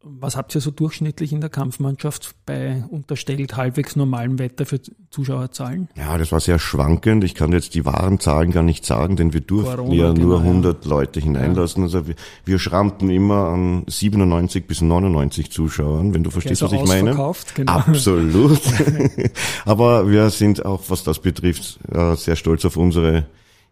was 0.01 0.38
habt 0.38 0.56
ihr 0.56 0.62
so 0.62 0.72
durchschnittlich 0.72 1.34
in 1.34 1.41
der 1.41 1.50
Kampfmannschaft 1.50 2.34
bei 2.46 2.86
unterstellt 2.89 3.58
halbwegs 3.58 3.98
normalem 3.98 4.39
Wetter 4.39 4.65
für 4.65 4.79
Zuschauerzahlen? 5.10 5.89
Ja, 5.98 6.18
das 6.18 6.32
war 6.32 6.39
sehr 6.39 6.58
schwankend. 6.58 7.25
Ich 7.25 7.36
kann 7.36 7.51
jetzt 7.51 7.75
die 7.75 7.86
wahren 7.86 8.20
Zahlen 8.20 8.51
gar 8.51 8.63
nicht 8.63 8.86
sagen, 8.86 9.18
denn 9.18 9.34
wir 9.34 9.41
durften 9.41 9.75
Corona, 9.75 9.96
ja 9.96 10.13
nur 10.13 10.38
genau, 10.38 10.50
100 10.50 10.86
ja. 10.86 10.89
Leute 10.89 11.20
hineinlassen. 11.20 11.84
Also 11.84 12.08
wir, 12.08 12.15
wir, 12.46 12.60
schrammten 12.60 13.10
immer 13.10 13.50
an 13.50 13.84
97 13.88 14.68
bis 14.68 14.82
99 14.82 15.51
Zuschauern, 15.51 16.13
wenn 16.13 16.24
du 16.24 16.29
verstehst, 16.29 16.63
okay, 16.63 16.75
was 16.75 16.82
ich 16.82 16.88
meine. 16.88 17.12
Genau. 17.56 17.74
Absolut. 17.74 18.62
Aber 19.65 20.10
wir 20.10 20.29
sind 20.29 20.63
auch, 20.65 20.82
was 20.88 21.03
das 21.03 21.20
betrifft, 21.20 21.79
äh, 21.91 22.15
sehr 22.15 22.38
stolz 22.38 22.63
auf 22.63 22.77
unsere 22.77 23.25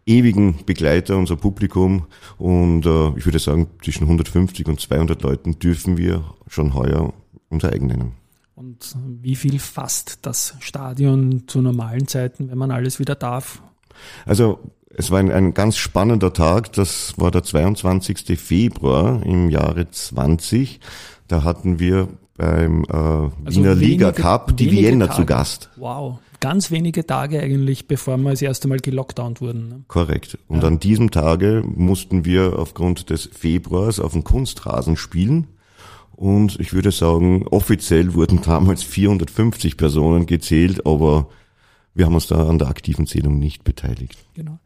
ewigen 0.08 0.64
Begleiter, 0.64 1.16
unser 1.16 1.36
Publikum. 1.36 2.06
Und 2.38 2.86
äh, 2.86 3.08
ich 3.16 3.26
würde 3.26 3.38
sagen, 3.38 3.68
zwischen 3.82 4.04
150 4.04 4.66
und 4.66 4.80
200 4.80 5.22
Leuten 5.22 5.58
dürfen 5.58 5.96
wir 5.96 6.24
schon 6.48 6.74
heuer 6.74 7.12
unser 7.50 7.72
eigen 7.72 7.86
nennen. 7.86 8.12
Und 8.54 8.96
wie 9.22 9.36
viel 9.36 9.58
fasst 9.60 10.20
das 10.22 10.54
Stadion 10.60 11.44
zu 11.46 11.62
normalen 11.62 12.08
Zeiten, 12.08 12.50
wenn 12.50 12.58
man 12.58 12.72
alles 12.72 12.98
wieder 12.98 13.14
darf? 13.14 13.62
Also 14.26 14.58
es 14.90 15.10
war 15.10 15.20
ein, 15.20 15.30
ein 15.30 15.54
ganz 15.54 15.76
spannender 15.76 16.32
Tag. 16.32 16.72
Das 16.72 17.14
war 17.18 17.30
der 17.30 17.44
22. 17.44 18.38
Februar 18.38 19.22
im 19.24 19.48
Jahre 19.48 19.88
20. 19.88 20.80
Da 21.28 21.44
hatten 21.44 21.78
wir 21.78 22.08
beim 22.36 22.84
äh, 22.84 22.92
also 22.92 23.32
Wiener 23.46 23.74
Liga 23.74 24.12
Cup 24.12 24.56
die 24.56 24.70
Vienna 24.70 25.06
Tage. 25.06 25.20
zu 25.20 25.26
Gast. 25.26 25.70
Wow 25.76 26.18
ganz 26.40 26.70
wenige 26.70 27.06
Tage 27.06 27.40
eigentlich, 27.40 27.86
bevor 27.86 28.16
wir 28.16 28.30
das 28.30 28.42
erste 28.42 28.68
Mal 28.68 28.78
gelockdownt 28.78 29.40
wurden. 29.40 29.68
Ne? 29.68 29.84
Korrekt. 29.88 30.38
Und 30.48 30.62
ja. 30.62 30.68
an 30.68 30.78
diesem 30.78 31.10
Tage 31.10 31.62
mussten 31.64 32.24
wir 32.24 32.58
aufgrund 32.58 33.10
des 33.10 33.26
Februars 33.26 34.00
auf 34.00 34.12
dem 34.12 34.24
Kunstrasen 34.24 34.96
spielen. 34.96 35.48
Und 36.12 36.58
ich 36.58 36.72
würde 36.72 36.90
sagen, 36.90 37.46
offiziell 37.46 38.14
wurden 38.14 38.42
damals 38.42 38.82
450 38.82 39.76
Personen 39.76 40.26
gezählt, 40.26 40.84
aber 40.84 41.28
wir 41.94 42.06
haben 42.06 42.14
uns 42.14 42.26
da 42.26 42.48
an 42.48 42.58
der 42.58 42.68
aktiven 42.68 43.06
Zählung 43.06 43.38
nicht 43.38 43.64
beteiligt. 43.64 44.16
Genau. 44.34 44.58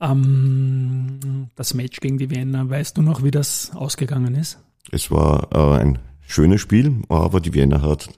Ähm, 0.00 1.48
das 1.56 1.74
Match 1.74 2.00
gegen 2.00 2.18
die 2.18 2.30
Wiener, 2.30 2.68
weißt 2.68 2.96
du 2.96 3.02
noch, 3.02 3.22
wie 3.22 3.30
das 3.30 3.70
ausgegangen 3.74 4.34
ist? 4.34 4.58
Es 4.90 5.10
war 5.10 5.48
äh, 5.52 5.80
ein 5.80 5.98
schönes 6.26 6.60
Spiel, 6.60 7.02
aber 7.08 7.40
die 7.40 7.54
Wiener 7.54 7.82
hat 7.82 8.08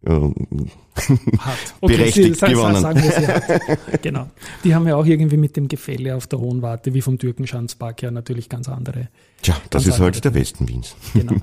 Okay, 1.80 1.96
berechtigt 1.96 2.36
Sie, 2.36 2.46
gewonnen. 2.46 2.80
Sagen 2.80 3.02
wir 3.02 3.10
sie 3.10 3.98
Genau. 4.02 4.30
Die 4.64 4.74
haben 4.74 4.86
ja 4.86 4.96
auch 4.96 5.06
irgendwie 5.06 5.36
mit 5.36 5.56
dem 5.56 5.68
Gefälle 5.68 6.14
auf 6.14 6.26
der 6.26 6.38
Hohen 6.38 6.62
Warte, 6.62 6.94
wie 6.94 7.00
vom 7.00 7.18
Türkenschanzpark 7.18 8.02
ja 8.02 8.10
natürlich 8.10 8.48
ganz 8.48 8.68
andere. 8.68 9.08
Tja, 9.42 9.56
das 9.70 9.86
ist 9.86 9.98
halt 9.98 10.24
der 10.24 10.34
Westen 10.34 10.68
Wiens. 10.68 10.96
Genau. 11.14 11.34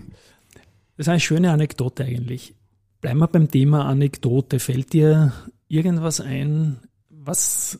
Das 0.97 1.07
ist 1.07 1.09
eine 1.09 1.19
schöne 1.19 1.51
Anekdote 1.51 2.05
eigentlich. 2.05 2.55
Bleiben 3.01 3.19
wir 3.19 3.27
beim 3.27 3.51
Thema 3.51 3.83
Anekdote. 3.83 4.61
Fällt 4.61 4.93
dir 4.93 5.33
irgendwas 5.67 6.21
ein, 6.21 6.77
was 7.09 7.79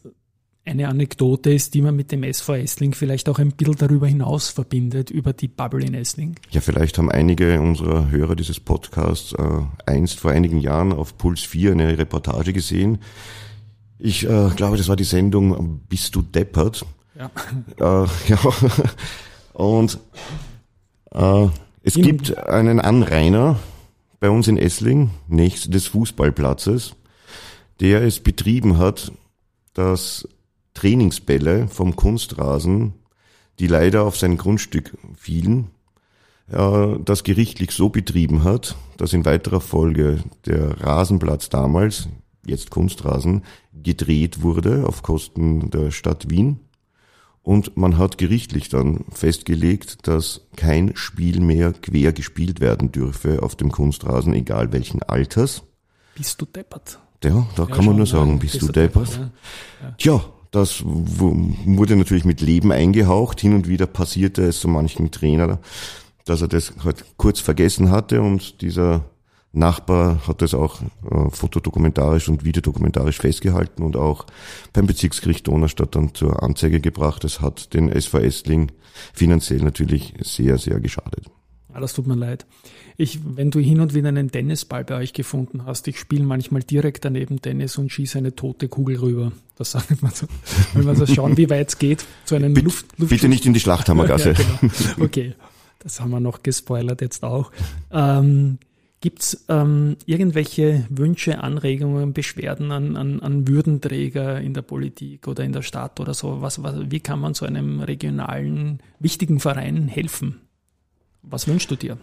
eine 0.65 0.87
Anekdote 0.87 1.53
ist, 1.53 1.75
die 1.75 1.81
man 1.81 1.95
mit 1.95 2.11
dem 2.11 2.23
SV 2.23 2.55
Essling 2.55 2.93
vielleicht 2.93 3.29
auch 3.29 3.37
ein 3.37 3.51
bisschen 3.51 3.75
darüber 3.75 4.07
hinaus 4.07 4.49
verbindet, 4.49 5.11
über 5.11 5.31
die 5.31 5.47
Bubble 5.47 5.85
in 5.85 5.93
Essling. 5.93 6.35
Ja, 6.49 6.59
vielleicht 6.59 6.97
haben 6.97 7.11
einige 7.11 7.61
unserer 7.61 8.09
Hörer 8.09 8.35
dieses 8.35 8.59
Podcasts 8.59 9.33
äh, 9.33 9.61
einst 9.85 10.19
vor 10.19 10.31
einigen 10.31 10.59
Jahren 10.59 10.91
auf 10.91 11.17
Puls 11.17 11.41
4 11.41 11.73
eine 11.73 11.97
Reportage 11.97 12.51
gesehen. 12.51 12.97
Ich 13.99 14.23
äh, 14.23 14.49
glaube, 14.55 14.77
das 14.77 14.87
war 14.87 14.95
die 14.95 15.03
Sendung 15.03 15.81
Bist 15.87 16.15
du 16.15 16.21
deppert? 16.21 16.85
Ja. 17.17 17.29
Äh, 17.77 18.07
ja. 18.27 18.39
Und 19.53 19.99
äh, 21.11 21.47
es 21.83 21.93
gibt 21.93 22.37
einen 22.37 22.79
Anrainer 22.79 23.59
bei 24.19 24.29
uns 24.29 24.47
in 24.47 24.57
Essling, 24.57 25.11
nächst 25.27 25.73
des 25.73 25.87
Fußballplatzes, 25.87 26.95
der 27.79 28.01
es 28.01 28.19
betrieben 28.19 28.77
hat, 28.77 29.11
dass 29.73 30.27
Trainingsbälle 30.75 31.67
vom 31.67 31.95
Kunstrasen, 31.95 32.93
die 33.57 33.67
leider 33.67 34.03
auf 34.03 34.17
sein 34.17 34.37
Grundstück 34.37 34.95
fielen, 35.15 35.71
äh, 36.51 36.99
das 37.03 37.23
gerichtlich 37.23 37.71
so 37.71 37.89
betrieben 37.89 38.43
hat, 38.43 38.75
dass 38.97 39.13
in 39.13 39.25
weiterer 39.25 39.61
Folge 39.61 40.19
der 40.45 40.79
Rasenplatz 40.81 41.49
damals, 41.49 42.07
jetzt 42.45 42.69
Kunstrasen, 42.69 43.43
gedreht 43.73 44.43
wurde 44.43 44.85
auf 44.87 45.01
Kosten 45.01 45.71
der 45.71 45.89
Stadt 45.91 46.29
Wien. 46.29 46.59
Und 47.41 47.77
man 47.77 47.97
hat 47.99 48.17
gerichtlich 48.17 48.69
dann 48.69 49.05
festgelegt, 49.11 50.07
dass 50.07 50.41
kein 50.55 50.95
Spiel 50.95 51.39
mehr 51.39 51.73
quer 51.73 52.11
gespielt 52.11 52.59
werden 52.59 52.91
dürfe 52.91 53.43
auf 53.43 53.55
dem 53.55 53.71
Kunstrasen, 53.71 54.33
egal 54.33 54.71
welchen 54.71 55.03
Alters. 55.03 55.63
Bist 56.15 56.41
du 56.41 56.45
deppert? 56.45 56.99
Ja, 57.23 57.47
da 57.55 57.63
ja, 57.63 57.69
kann 57.69 57.85
man 57.85 57.95
nur 57.95 58.07
sagen, 58.07 58.39
bist, 58.39 58.53
bist 58.53 58.69
du 58.69 58.71
deppert? 58.71 59.13
deppert 59.13 59.31
ja. 59.81 59.87
Ja. 59.87 59.95
Tja, 59.97 60.25
das 60.55 60.83
wurde 60.85 61.95
natürlich 61.95 62.25
mit 62.25 62.41
Leben 62.41 62.71
eingehaucht. 62.71 63.41
Hin 63.41 63.53
und 63.53 63.67
wieder 63.67 63.85
passierte 63.85 64.43
es 64.43 64.61
so 64.61 64.67
manchen 64.67 65.11
Trainer, 65.11 65.59
dass 66.25 66.41
er 66.41 66.47
das 66.47 66.73
halt 66.83 67.05
kurz 67.17 67.39
vergessen 67.39 67.91
hatte 67.91 68.21
und 68.21 68.61
dieser 68.61 69.05
Nachbar 69.55 70.27
hat 70.27 70.41
das 70.41 70.53
auch 70.53 70.81
äh, 70.81 71.29
fotodokumentarisch 71.29 72.27
und 72.27 72.43
videodokumentarisch 72.43 73.19
festgehalten 73.19 73.83
und 73.83 73.95
auch 73.95 74.25
beim 74.73 74.85
Bezirksgericht 74.85 75.47
Donaustadt 75.47 75.95
dann 75.95 76.13
zur 76.13 76.43
Anzeige 76.43 76.81
gebracht. 76.81 77.23
Das 77.23 77.39
hat 77.39 77.73
den 77.73 77.89
SV 77.89 78.19
Estling 78.19 78.71
finanziell 79.13 79.61
natürlich 79.61 80.13
sehr, 80.21 80.57
sehr 80.57 80.81
geschadet. 80.81 81.31
Ah, 81.75 81.81
das 81.81 81.91
tut 81.91 82.07
mir 82.07 82.15
leid. 82.15 82.45
Ich, 82.95 83.19
wenn 83.35 83.51
du 83.51 83.59
hin 83.59 83.81
und 83.81 83.93
wieder 83.93 84.07
einen 84.07 84.31
Tennisball 84.31 84.85
bei 84.85 84.95
euch 84.95 85.11
gefunden 85.11 85.65
hast, 85.65 85.89
ich 85.89 85.99
spiele 85.99 86.23
manchmal 86.23 86.63
direkt 86.63 87.03
daneben 87.03 87.41
Tennis 87.41 87.77
und 87.77 87.91
schieße 87.91 88.17
eine 88.17 88.33
tote 88.33 88.69
Kugel 88.69 88.97
rüber. 88.97 89.33
Das 89.57 89.71
sagt 89.71 90.01
man 90.01 90.13
so. 90.13 90.25
Wenn 90.73 90.85
wir 90.85 90.95
so 90.95 91.05
schauen, 91.05 91.35
wie 91.35 91.49
weit 91.49 91.67
es 91.67 91.77
geht, 91.77 92.05
zu 92.23 92.35
einem 92.35 92.53
bitte, 92.53 92.63
Luft, 92.67 92.85
Luft 92.97 93.09
Bitte 93.09 93.27
nicht 93.27 93.45
in 93.45 93.53
die 93.53 93.59
Schlachthammergasse. 93.59 94.31
ja, 94.37 94.37
genau. 94.61 95.05
Okay, 95.05 95.33
das 95.79 95.99
haben 95.99 96.11
wir 96.11 96.21
noch 96.21 96.43
gespoilert 96.43 97.01
jetzt 97.01 97.25
auch. 97.25 97.51
Ähm, 97.91 98.57
Gibt 99.01 99.21
es 99.21 99.45
ähm, 99.49 99.97
irgendwelche 100.05 100.85
Wünsche, 100.89 101.43
Anregungen, 101.43 102.13
Beschwerden 102.13 102.71
an, 102.71 102.95
an, 102.95 103.19
an 103.19 103.49
Würdenträger 103.49 104.39
in 104.39 104.53
der 104.53 104.61
Politik 104.61 105.27
oder 105.27 105.43
in 105.43 105.51
der 105.51 105.61
Stadt 105.61 105.99
oder 105.99 106.13
so? 106.13 106.41
Was, 106.41 106.63
was, 106.63 106.89
wie 106.89 107.01
kann 107.01 107.19
man 107.19 107.33
so 107.33 107.45
einem 107.45 107.81
regionalen, 107.81 108.79
wichtigen 108.99 109.41
Verein 109.41 109.89
helfen? 109.89 110.39
Was 111.29 111.47
wünschst 111.47 111.71
du 111.71 111.75
dir? 111.75 111.97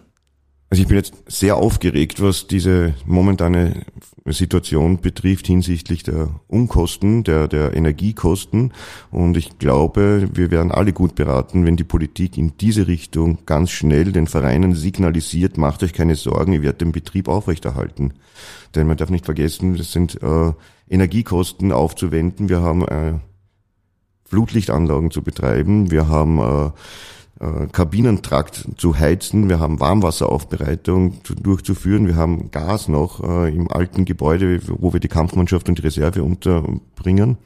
Also 0.73 0.81
ich 0.81 0.87
bin 0.87 0.97
jetzt 0.97 1.13
sehr 1.27 1.57
aufgeregt, 1.57 2.19
was 2.19 2.47
diese 2.47 2.95
momentane 3.05 3.85
Situation 4.25 5.01
betrifft 5.01 5.45
hinsichtlich 5.45 6.01
der 6.01 6.39
Unkosten, 6.47 7.23
der, 7.23 7.47
der 7.47 7.75
Energiekosten. 7.75 8.73
Und 9.11 9.37
ich 9.37 9.59
glaube, 9.59 10.29
wir 10.33 10.49
werden 10.49 10.71
alle 10.71 10.91
gut 10.91 11.13
beraten, 11.13 11.65
wenn 11.67 11.75
die 11.75 11.83
Politik 11.83 12.39
in 12.39 12.57
diese 12.57 12.87
Richtung 12.87 13.37
ganz 13.45 13.69
schnell 13.69 14.11
den 14.11 14.25
Vereinen 14.25 14.73
signalisiert, 14.73 15.59
macht 15.59 15.83
euch 15.83 15.93
keine 15.93 16.15
Sorgen, 16.15 16.53
ihr 16.53 16.63
werdet 16.63 16.81
den 16.81 16.91
Betrieb 16.91 17.27
aufrechterhalten. 17.27 18.15
Denn 18.73 18.87
man 18.87 18.97
darf 18.97 19.11
nicht 19.11 19.25
vergessen, 19.25 19.77
das 19.77 19.91
sind 19.91 20.23
äh, 20.23 20.53
Energiekosten 20.89 21.71
aufzuwenden. 21.71 22.49
Wir 22.49 22.61
haben 22.61 22.87
äh, 22.87 23.13
Flutlichtanlagen 24.25 25.11
zu 25.11 25.21
betreiben. 25.21 25.91
Wir 25.91 26.07
haben 26.07 26.39
äh, 26.39 26.71
äh, 27.39 27.67
Kabinentrakt 27.71 28.67
zu 28.77 28.97
heizen, 28.97 29.49
wir 29.49 29.59
haben 29.59 29.79
Warmwasseraufbereitung 29.79 31.23
zu, 31.23 31.35
durchzuführen, 31.35 32.07
wir 32.07 32.15
haben 32.15 32.51
Gas 32.51 32.87
noch 32.87 33.23
äh, 33.23 33.53
im 33.53 33.71
alten 33.71 34.05
Gebäude, 34.05 34.61
wo 34.67 34.93
wir 34.93 34.99
die 34.99 35.07
Kampfmannschaft 35.07 35.67
und 35.69 35.77
die 35.79 35.81
Reserve 35.83 36.23
unterbringen. 36.23 37.37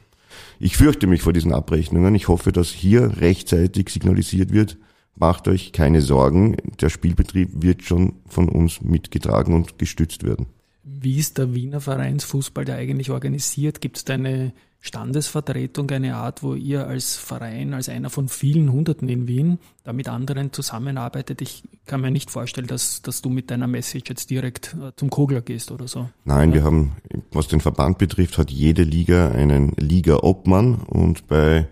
Ich 0.60 0.78
fürchte 0.78 1.08
mich 1.08 1.22
vor 1.22 1.34
diesen 1.34 1.54
Abrechnungen. 1.54 2.16
Ich 2.16 2.28
hoffe, 2.28 2.52
dass 2.52 2.70
hier 2.70 3.22
rechtzeitig 3.22 3.90
signalisiert 3.90 4.52
wird, 4.52 4.78
macht 5.16 5.48
euch 5.48 5.72
keine 5.72 6.02
Sorgen, 6.02 6.58
der 6.80 6.90
Spielbetrieb 6.90 7.50
wird 7.62 7.84
schon 7.84 8.14
von 8.28 8.50
uns 8.50 8.82
mitgetragen 8.82 9.54
und 9.54 9.80
gestützt 9.80 10.24
werden. 10.24 10.48
Wie 10.84 11.18
ist 11.18 11.38
der 11.38 11.54
Wiener 11.54 11.82
Vereinsfußball 11.82 12.66
da 12.66 12.76
eigentlich 12.76 13.12
organisiert? 13.12 13.82
Gibt 13.82 13.98
es 13.98 14.06
da 14.06 14.14
eine 14.14 14.54
Standesvertretung 14.80 15.90
eine 15.92 16.16
Art, 16.16 16.44
wo 16.44 16.54
ihr 16.54 16.88
als 16.88 17.18
Verein, 17.18 17.74
als 17.74 17.90
einer 17.90 18.10
von 18.10 18.30
vielen 18.30 18.72
Hunderten 18.72 19.10
in 19.10 19.28
Wien, 19.28 19.60
da 19.84 19.92
mit 19.92 20.08
anderen 20.08 20.54
zusammenarbeitet. 20.54 21.42
Ich 21.42 21.64
kann 21.86 22.02
mir 22.02 22.12
nicht 22.12 22.30
vorstellen, 22.30 22.68
dass, 22.68 23.02
dass 23.02 23.22
du 23.22 23.30
mit 23.30 23.52
deiner 23.52 23.68
Message 23.68 24.10
jetzt 24.10 24.30
direkt 24.30 24.76
äh, 24.76 24.92
zum 24.96 25.10
Kogler 25.10 25.42
gehst 25.42 25.72
oder 25.72 25.88
so. 25.88 26.10
Nein, 26.26 26.54
wir 26.54 26.64
haben, 26.64 26.96
was 27.32 27.48
den 27.48 27.60
Verband 27.60 27.98
betrifft, 27.98 28.38
hat 28.38 28.52
jede 28.52 28.84
Liga 28.84 29.32
einen 29.32 29.74
Liga-Obmann 29.78 30.76
und 30.76 31.28
bei 31.28 31.68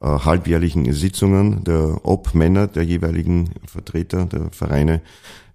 äh, 0.00 0.06
halbjährlichen 0.06 0.92
Sitzungen 0.92 1.64
der 1.64 2.04
Obmänner 2.04 2.66
der 2.66 2.84
jeweiligen 2.84 3.50
Vertreter 3.66 4.26
der 4.26 4.50
Vereine 4.50 5.00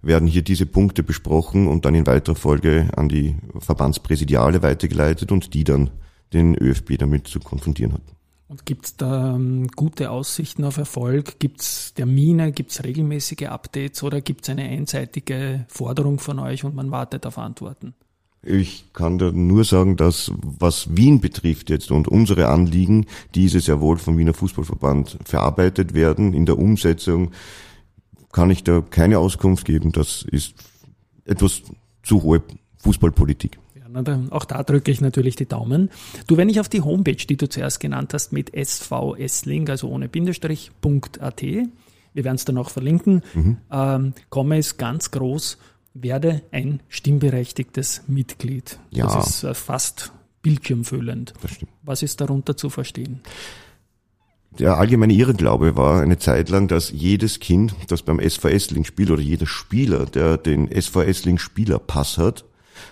werden 0.02 0.26
hier 0.26 0.42
diese 0.42 0.66
Punkte 0.66 1.02
besprochen 1.02 1.68
und 1.68 1.84
dann 1.84 1.94
in 1.94 2.06
weiterer 2.06 2.34
Folge 2.34 2.88
an 2.96 3.08
die 3.08 3.36
Verbandspräsidiale 3.58 4.62
weitergeleitet 4.62 5.30
und 5.30 5.54
die 5.54 5.64
dann 5.64 5.90
den 6.32 6.54
ÖFB 6.54 6.98
damit 6.98 7.28
zu 7.28 7.40
konfrontieren 7.40 7.92
hatten. 7.92 8.16
Und 8.48 8.66
gibt 8.66 8.86
es 8.86 8.96
da 8.96 9.36
ähm, 9.36 9.68
gute 9.68 10.10
Aussichten 10.10 10.64
auf 10.64 10.76
Erfolg? 10.76 11.38
Gibt 11.38 11.60
es 11.60 11.94
Termine? 11.94 12.50
Gibt 12.50 12.72
es 12.72 12.82
regelmäßige 12.82 13.46
Updates 13.46 14.02
oder 14.02 14.20
gibt 14.20 14.42
es 14.42 14.50
eine 14.50 14.64
einseitige 14.64 15.66
Forderung 15.68 16.18
von 16.18 16.40
euch 16.40 16.64
und 16.64 16.74
man 16.74 16.90
wartet 16.90 17.26
auf 17.26 17.38
Antworten? 17.38 17.94
Ich 18.42 18.92
kann 18.92 19.18
da 19.18 19.30
nur 19.30 19.64
sagen, 19.64 19.96
dass 19.96 20.32
was 20.34 20.96
Wien 20.96 21.20
betrifft 21.20 21.70
jetzt 21.70 21.90
und 21.90 22.08
unsere 22.08 22.48
Anliegen, 22.48 23.06
diese 23.34 23.60
sehr 23.60 23.80
wohl 23.80 23.98
vom 23.98 24.18
Wiener 24.18 24.34
Fußballverband 24.34 25.18
verarbeitet 25.24 25.94
werden. 25.94 26.32
In 26.32 26.46
der 26.46 26.58
Umsetzung 26.58 27.30
kann 28.32 28.50
ich 28.50 28.64
da 28.64 28.80
keine 28.80 29.18
Auskunft 29.18 29.64
geben. 29.64 29.92
Das 29.92 30.22
ist 30.22 30.54
etwas 31.24 31.62
zu 32.02 32.22
hohe 32.22 32.42
Fußballpolitik. 32.78 33.58
Auch 34.30 34.44
da 34.44 34.62
drücke 34.62 34.90
ich 34.90 35.00
natürlich 35.00 35.36
die 35.36 35.46
Daumen. 35.46 35.90
Du, 36.26 36.36
wenn 36.36 36.48
ich 36.48 36.60
auf 36.60 36.68
die 36.68 36.80
Homepage, 36.80 37.14
die 37.14 37.36
du 37.36 37.48
zuerst 37.48 37.80
genannt 37.80 38.14
hast, 38.14 38.32
mit 38.32 38.52
svsling, 38.54 39.68
also 39.68 39.88
ohne 39.88 40.08
Bindestrich.at, 40.08 41.42
wir 41.42 42.24
werden 42.24 42.36
es 42.36 42.44
dann 42.44 42.58
auch 42.58 42.70
verlinken, 42.70 43.22
mhm. 43.34 43.58
ähm, 43.70 44.14
komme 44.28 44.58
es 44.58 44.76
ganz 44.76 45.10
groß, 45.10 45.58
werde 45.94 46.42
ein 46.52 46.80
stimmberechtigtes 46.88 48.02
Mitglied. 48.06 48.78
Ja. 48.90 49.06
Das 49.06 49.28
ist 49.28 49.44
äh, 49.44 49.54
fast 49.54 50.12
bildschirmfüllend. 50.42 51.34
Was 51.82 52.02
ist 52.02 52.20
darunter 52.20 52.56
zu 52.56 52.70
verstehen? 52.70 53.20
Der 54.58 54.78
allgemeine 54.78 55.12
Irrglaube 55.12 55.76
war 55.76 56.02
eine 56.02 56.18
Zeit 56.18 56.48
lang, 56.48 56.66
dass 56.66 56.90
jedes 56.90 57.38
Kind, 57.38 57.74
das 57.88 58.02
beim 58.02 58.18
SVS-Link 58.20 58.86
spielt 58.86 59.10
oder 59.10 59.22
jeder 59.22 59.46
Spieler, 59.46 60.06
der 60.06 60.38
den 60.38 60.68
SVS-Link-Spielerpass 60.68 62.18
hat, 62.18 62.44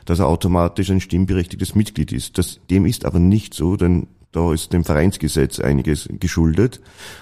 dass 0.05 0.19
er 0.19 0.27
automatisch 0.27 0.91
ein 0.91 1.01
stimmberechtigtes 1.01 1.75
Mitglied 1.75 2.13
ist. 2.13 2.39
Das, 2.39 2.61
dem 2.71 2.87
ist 2.87 3.05
aber 3.05 3.19
nicht 3.19 3.55
so, 3.55 3.77
denn 3.77 4.09
da 4.33 4.53
ist 4.53 4.73
dem 4.73 4.85
Vereinsgesetz 4.85 5.59
einiges 5.59 6.09
geschuldet. 6.21 6.81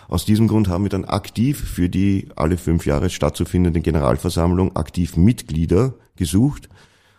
Aus 0.09 0.25
diesem 0.25 0.49
Grund 0.49 0.69
haben 0.69 0.85
wir 0.85 0.89
dann 0.89 1.05
aktiv 1.05 1.59
für 1.59 1.89
die 1.89 2.29
alle 2.35 2.57
fünf 2.57 2.85
Jahre 2.85 3.11
stattzufindende 3.11 3.81
Generalversammlung 3.81 4.75
aktiv 4.75 5.17
Mitglieder 5.17 5.95
gesucht 6.17 6.69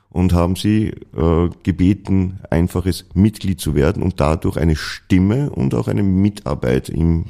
und 0.10 0.34
haben 0.34 0.56
sie 0.56 0.88
äh, 1.16 1.50
gebeten, 1.64 2.40
einfaches 2.50 3.06
Mitglied 3.14 3.62
zu 3.62 3.76
werden 3.76 4.04
und 4.04 4.20
dadurch 4.20 4.58
eine 4.58 4.76
Stimme 4.76 5.50
und 5.50 5.74
auch 5.74 5.88
eine 5.88 6.04
Mitarbeit 6.04 6.90
im 6.90 7.26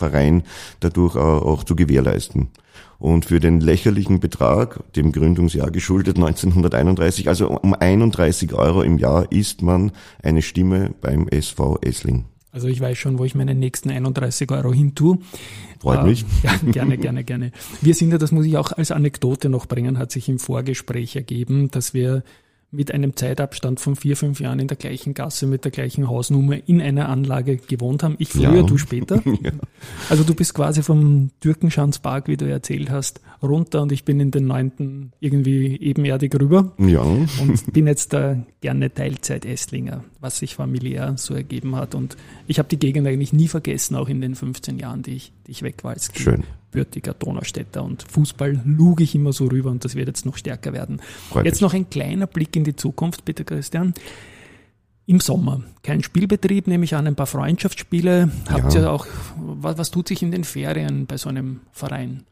Verein 0.00 0.42
dadurch 0.80 1.16
auch 1.16 1.62
zu 1.62 1.76
gewährleisten. 1.76 2.48
Und 2.98 3.24
für 3.24 3.40
den 3.40 3.60
lächerlichen 3.60 4.20
Betrag, 4.20 4.82
dem 4.94 5.12
Gründungsjahr 5.12 5.70
geschuldet 5.70 6.16
1931, 6.16 7.28
also 7.28 7.48
um 7.48 7.74
31 7.74 8.52
Euro 8.52 8.82
im 8.82 8.98
Jahr 8.98 9.30
ist 9.32 9.62
man 9.62 9.92
eine 10.22 10.42
Stimme 10.42 10.90
beim 11.00 11.28
SV 11.28 11.78
Essling. 11.80 12.26
Also 12.52 12.68
ich 12.68 12.80
weiß 12.80 12.98
schon, 12.98 13.18
wo 13.18 13.24
ich 13.24 13.34
meine 13.34 13.54
nächsten 13.54 13.90
31 13.90 14.50
Euro 14.50 14.72
hin 14.72 14.94
tue. 14.94 15.18
Freut 15.78 16.04
mich. 16.04 16.22
Äh, 16.22 16.26
ja, 16.46 16.72
gerne, 16.72 16.98
gerne, 16.98 17.24
gerne. 17.24 17.52
Wir 17.80 17.94
sind 17.94 18.10
ja, 18.10 18.18
das 18.18 18.32
muss 18.32 18.44
ich 18.44 18.58
auch 18.58 18.72
als 18.72 18.90
Anekdote 18.90 19.48
noch 19.48 19.66
bringen, 19.66 19.98
hat 19.98 20.10
sich 20.10 20.28
im 20.28 20.38
Vorgespräch 20.38 21.16
ergeben, 21.16 21.70
dass 21.70 21.94
wir 21.94 22.22
mit 22.72 22.92
einem 22.92 23.16
Zeitabstand 23.16 23.80
von 23.80 23.96
vier, 23.96 24.16
fünf 24.16 24.40
Jahren 24.40 24.60
in 24.60 24.68
der 24.68 24.76
gleichen 24.76 25.12
Gasse 25.12 25.46
mit 25.46 25.64
der 25.64 25.72
gleichen 25.72 26.08
Hausnummer 26.08 26.56
in 26.66 26.80
einer 26.80 27.08
Anlage 27.08 27.56
gewohnt 27.56 28.02
haben. 28.02 28.14
Ich 28.18 28.28
früher, 28.28 28.54
ja. 28.54 28.62
du 28.62 28.78
später. 28.78 29.22
ja. 29.42 29.50
Also 30.08 30.22
du 30.22 30.34
bist 30.34 30.54
quasi 30.54 30.82
vom 30.82 31.30
Türkenschanzpark, 31.40 32.28
wie 32.28 32.36
du 32.36 32.48
erzählt 32.48 32.90
hast, 32.90 33.20
runter 33.42 33.82
und 33.82 33.90
ich 33.90 34.04
bin 34.04 34.20
in 34.20 34.30
den 34.30 34.46
neunten 34.46 35.12
irgendwie 35.18 35.76
ebenerdig 35.80 36.32
rüber. 36.40 36.72
Ja. 36.78 37.02
Und 37.02 37.72
bin 37.72 37.86
jetzt 37.88 38.12
da 38.12 38.36
gerne 38.60 38.92
Teilzeit-Esslinger, 38.92 40.04
was 40.20 40.38
sich 40.38 40.54
familiär 40.54 41.14
so 41.16 41.34
ergeben 41.34 41.74
hat. 41.74 41.96
Und 41.96 42.16
ich 42.46 42.58
habe 42.58 42.68
die 42.68 42.78
Gegend 42.78 43.06
eigentlich 43.06 43.32
nie 43.32 43.48
vergessen, 43.48 43.96
auch 43.96 44.08
in 44.08 44.20
den 44.20 44.36
15 44.36 44.78
Jahren, 44.78 45.02
die 45.02 45.14
ich, 45.14 45.32
die 45.46 45.52
ich 45.52 45.62
weg 45.62 45.82
war 45.82 45.92
als 45.92 46.10
Schön. 46.14 46.44
Bürtiger 46.70 47.14
Donaustädter 47.14 47.82
und 47.82 48.04
Fußball 48.04 48.62
luge 48.64 49.02
ich 49.02 49.14
immer 49.14 49.32
so 49.32 49.46
rüber 49.46 49.70
und 49.70 49.84
das 49.84 49.96
wird 49.96 50.06
jetzt 50.06 50.24
noch 50.24 50.36
stärker 50.36 50.72
werden. 50.72 51.00
Freut 51.28 51.44
jetzt 51.44 51.56
mich. 51.56 51.62
noch 51.62 51.74
ein 51.74 51.90
kleiner 51.90 52.26
Blick 52.26 52.54
in 52.60 52.64
die 52.64 52.76
Zukunft, 52.76 53.24
bitte 53.24 53.44
Christian. 53.44 53.94
Im 55.06 55.18
Sommer 55.18 55.62
kein 55.82 56.02
Spielbetrieb, 56.02 56.66
nehme 56.66 56.84
ich 56.84 56.94
an, 56.94 57.06
ein 57.06 57.16
paar 57.16 57.26
Freundschaftsspiele. 57.26 58.30
Habt 58.48 58.74
ja. 58.74 58.80
ihr 58.80 58.90
auch, 58.92 59.06
was, 59.36 59.76
was 59.78 59.90
tut 59.90 60.08
sich 60.08 60.22
in 60.22 60.30
den 60.30 60.44
Ferien 60.44 61.06
bei 61.06 61.16
so 61.16 61.28
einem 61.28 61.60
Verein? 61.72 62.24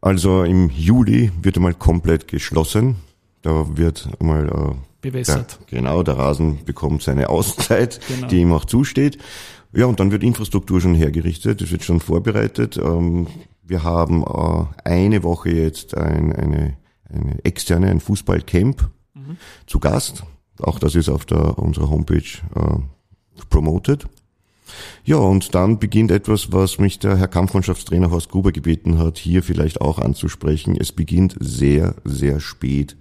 Also 0.00 0.44
im 0.44 0.70
Juli 0.70 1.30
wird 1.42 1.56
einmal 1.56 1.74
komplett 1.74 2.26
geschlossen. 2.26 2.96
Da 3.42 3.76
wird 3.76 4.08
einmal 4.18 4.48
äh, 4.48 4.74
bewässert. 5.00 5.58
Der, 5.70 5.78
genau, 5.78 6.02
der 6.02 6.16
Rasen 6.16 6.64
bekommt 6.64 7.02
seine 7.02 7.28
Auszeit, 7.28 8.00
genau. 8.08 8.28
die 8.28 8.40
ihm 8.40 8.52
auch 8.52 8.64
zusteht. 8.64 9.18
Ja, 9.72 9.86
und 9.86 10.00
dann 10.00 10.10
wird 10.10 10.22
Infrastruktur 10.22 10.80
schon 10.80 10.94
hergerichtet, 10.94 11.62
es 11.62 11.70
wird 11.70 11.82
schon 11.82 12.00
vorbereitet. 12.00 12.76
Ähm, 12.76 13.26
wir 13.62 13.82
haben 13.82 14.22
äh, 14.22 14.88
eine 14.88 15.22
Woche 15.22 15.50
jetzt 15.50 15.96
ein, 15.96 16.32
eine, 16.32 16.76
eine 17.12 17.44
externe, 17.44 17.90
ein 17.90 18.00
Fußballcamp 18.00 18.90
mhm. 19.14 19.36
zu 19.66 19.78
Gast. 19.80 20.24
Auch 20.58 20.78
das 20.78 20.94
ist 20.94 21.08
auf 21.08 21.24
der, 21.24 21.58
unserer 21.58 21.90
Homepage 21.90 22.22
äh, 22.54 22.78
promoted. 23.50 24.06
Ja, 25.04 25.16
und 25.16 25.54
dann 25.54 25.78
beginnt 25.78 26.10
etwas, 26.10 26.52
was 26.52 26.78
mich 26.78 26.98
der 26.98 27.16
Herr 27.16 27.28
Kampfmannschaftstrainer 27.28 28.10
Horst 28.10 28.30
Gruber 28.30 28.52
gebeten 28.52 28.98
hat, 28.98 29.18
hier 29.18 29.42
vielleicht 29.42 29.80
auch 29.80 29.98
anzusprechen. 29.98 30.76
Es 30.78 30.92
beginnt 30.92 31.36
sehr, 31.40 31.96
sehr 32.04 32.40
spät 32.40 32.96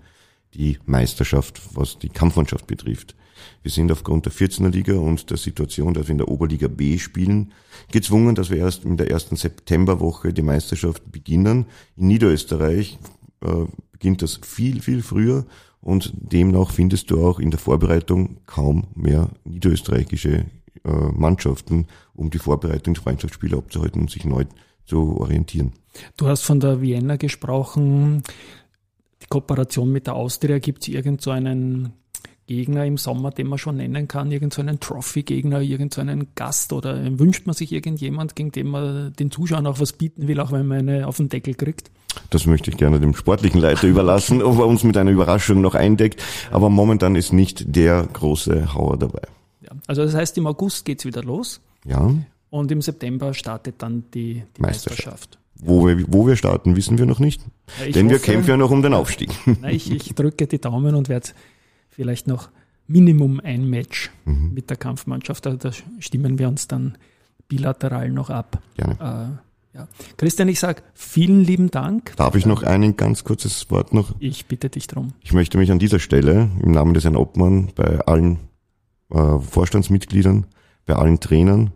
die 0.53 0.79
Meisterschaft, 0.85 1.61
was 1.73 1.97
die 1.97 2.09
Kampfmannschaft 2.09 2.67
betrifft. 2.67 3.15
Wir 3.63 3.71
sind 3.71 3.91
aufgrund 3.91 4.25
der 4.25 4.33
14er 4.33 4.69
Liga 4.69 4.95
und 4.95 5.29
der 5.29 5.37
Situation, 5.37 5.93
dass 5.93 6.07
wir 6.07 6.11
in 6.11 6.17
der 6.17 6.27
Oberliga 6.27 6.67
B 6.67 6.97
spielen, 6.97 7.53
gezwungen, 7.91 8.35
dass 8.35 8.49
wir 8.49 8.57
erst 8.57 8.85
in 8.85 8.97
der 8.97 9.09
ersten 9.09 9.35
Septemberwoche 9.35 10.33
die 10.33 10.41
Meisterschaft 10.41 11.11
beginnen. 11.11 11.65
In 11.95 12.07
Niederösterreich 12.07 12.99
äh, 13.41 13.65
beginnt 13.91 14.21
das 14.21 14.39
viel, 14.43 14.81
viel 14.81 15.01
früher 15.01 15.45
und 15.81 16.13
demnach 16.15 16.71
findest 16.71 17.09
du 17.11 17.25
auch 17.25 17.39
in 17.39 17.51
der 17.51 17.59
Vorbereitung 17.59 18.37
kaum 18.45 18.87
mehr 18.95 19.29
niederösterreichische 19.45 20.45
äh, 20.83 20.91
Mannschaften, 21.13 21.87
um 22.13 22.29
die 22.29 22.39
Vorbereitung 22.39 22.93
der 22.93 23.03
Freundschaftsspiele 23.03 23.57
abzuhalten 23.57 24.01
und 24.01 24.11
sich 24.11 24.25
neu 24.25 24.45
zu 24.85 25.17
orientieren. 25.17 25.73
Du 26.17 26.27
hast 26.27 26.43
von 26.43 26.59
der 26.59 26.81
Vienna 26.81 27.17
gesprochen. 27.17 28.23
Die 29.21 29.27
Kooperation 29.27 29.91
mit 29.91 30.07
der 30.07 30.15
Austria, 30.15 30.59
gibt 30.59 30.83
es 30.83 30.87
irgend 30.87 31.21
so 31.21 31.31
einen 31.31 31.93
Gegner 32.51 32.85
im 32.85 32.97
Sommer, 32.97 33.31
den 33.31 33.47
man 33.47 33.57
schon 33.57 33.77
nennen 33.77 34.07
kann, 34.07 34.31
irgendeinen 34.31 34.79
so 34.81 34.93
Trophy-Gegner, 34.93 35.61
irgendeinen 35.61 36.21
so 36.21 36.27
Gast 36.35 36.73
oder 36.73 36.97
wünscht 37.17 37.45
man 37.45 37.55
sich 37.55 37.71
irgendjemand, 37.71 38.35
gegen 38.35 38.51
den 38.51 38.67
man 38.67 39.13
den 39.13 39.31
Zuschauern 39.31 39.65
auch 39.67 39.79
was 39.79 39.93
bieten 39.93 40.27
will, 40.27 40.39
auch 40.39 40.51
wenn 40.51 40.67
man 40.67 40.79
eine 40.79 41.07
auf 41.07 41.17
den 41.17 41.29
Deckel 41.29 41.53
kriegt? 41.53 41.89
Das 42.29 42.45
möchte 42.45 42.69
ich 42.69 42.77
gerne 42.77 42.99
dem 42.99 43.15
sportlichen 43.15 43.61
Leiter 43.61 43.87
überlassen, 43.87 44.41
ob 44.41 44.59
er 44.59 44.67
uns 44.67 44.83
mit 44.83 44.97
einer 44.97 45.11
Überraschung 45.11 45.61
noch 45.61 45.75
eindeckt. 45.75 46.21
Aber 46.51 46.69
momentan 46.69 47.15
ist 47.15 47.31
nicht 47.31 47.75
der 47.75 48.05
große 48.11 48.73
Hauer 48.73 48.97
dabei. 48.97 49.21
Ja, 49.61 49.71
also 49.87 50.03
das 50.03 50.13
heißt, 50.13 50.37
im 50.37 50.47
August 50.47 50.83
geht's 50.83 51.05
wieder 51.05 51.23
los. 51.23 51.61
Ja. 51.85 52.13
Und 52.49 52.71
im 52.71 52.81
September 52.81 53.33
startet 53.33 53.75
dann 53.77 54.03
die, 54.13 54.43
die 54.57 54.61
Meisterschaft. 54.61 55.07
Meisterschaft. 55.07 55.37
Wo 55.63 55.87
wir, 55.87 56.03
wo 56.07 56.27
wir 56.27 56.35
starten, 56.35 56.75
wissen 56.75 56.97
wir 56.97 57.05
noch 57.05 57.19
nicht. 57.19 57.41
Ja, 57.79 57.91
Denn 57.91 58.07
hoffe, 58.07 58.15
wir 58.15 58.19
kämpfen 58.19 58.49
ja 58.49 58.57
noch 58.57 58.71
um 58.71 58.81
den 58.81 58.93
Aufstieg. 58.93 59.29
Na, 59.61 59.69
ich, 59.69 59.89
ich 59.91 60.13
drücke 60.15 60.47
die 60.47 60.59
Daumen 60.59 60.95
und 60.95 61.07
werde 61.07 61.29
vielleicht 61.91 62.27
noch 62.27 62.49
Minimum 62.87 63.39
ein 63.39 63.69
Match 63.69 64.09
mhm. 64.25 64.53
mit 64.53 64.69
der 64.69 64.77
Kampfmannschaft. 64.77 65.45
Da 65.45 65.57
stimmen 65.99 66.39
wir 66.39 66.47
uns 66.47 66.67
dann 66.67 66.97
bilateral 67.47 68.09
noch 68.09 68.29
ab. 68.29 68.61
Gerne. 68.75 69.39
Äh, 69.73 69.77
ja. 69.77 69.87
Christian, 70.17 70.49
ich 70.49 70.59
sage 70.59 70.81
vielen 70.93 71.43
lieben 71.43 71.71
Dank. 71.71 72.13
Darf 72.17 72.35
ich 72.35 72.45
noch 72.45 72.63
ein 72.63 72.97
ganz 72.97 73.23
kurzes 73.23 73.69
Wort 73.71 73.93
noch? 73.93 74.13
Ich 74.19 74.47
bitte 74.47 74.69
dich 74.69 74.87
drum. 74.87 75.13
Ich 75.21 75.31
möchte 75.31 75.57
mich 75.57 75.71
an 75.71 75.79
dieser 75.79 75.99
Stelle 75.99 76.49
im 76.61 76.71
Namen 76.71 76.93
des 76.93 77.05
Herrn 77.05 77.15
Obmann 77.15 77.71
bei 77.75 77.99
allen 77.99 78.39
äh, 79.11 79.39
Vorstandsmitgliedern, 79.39 80.45
bei 80.85 80.95
allen 80.95 81.19
Trainern, 81.21 81.71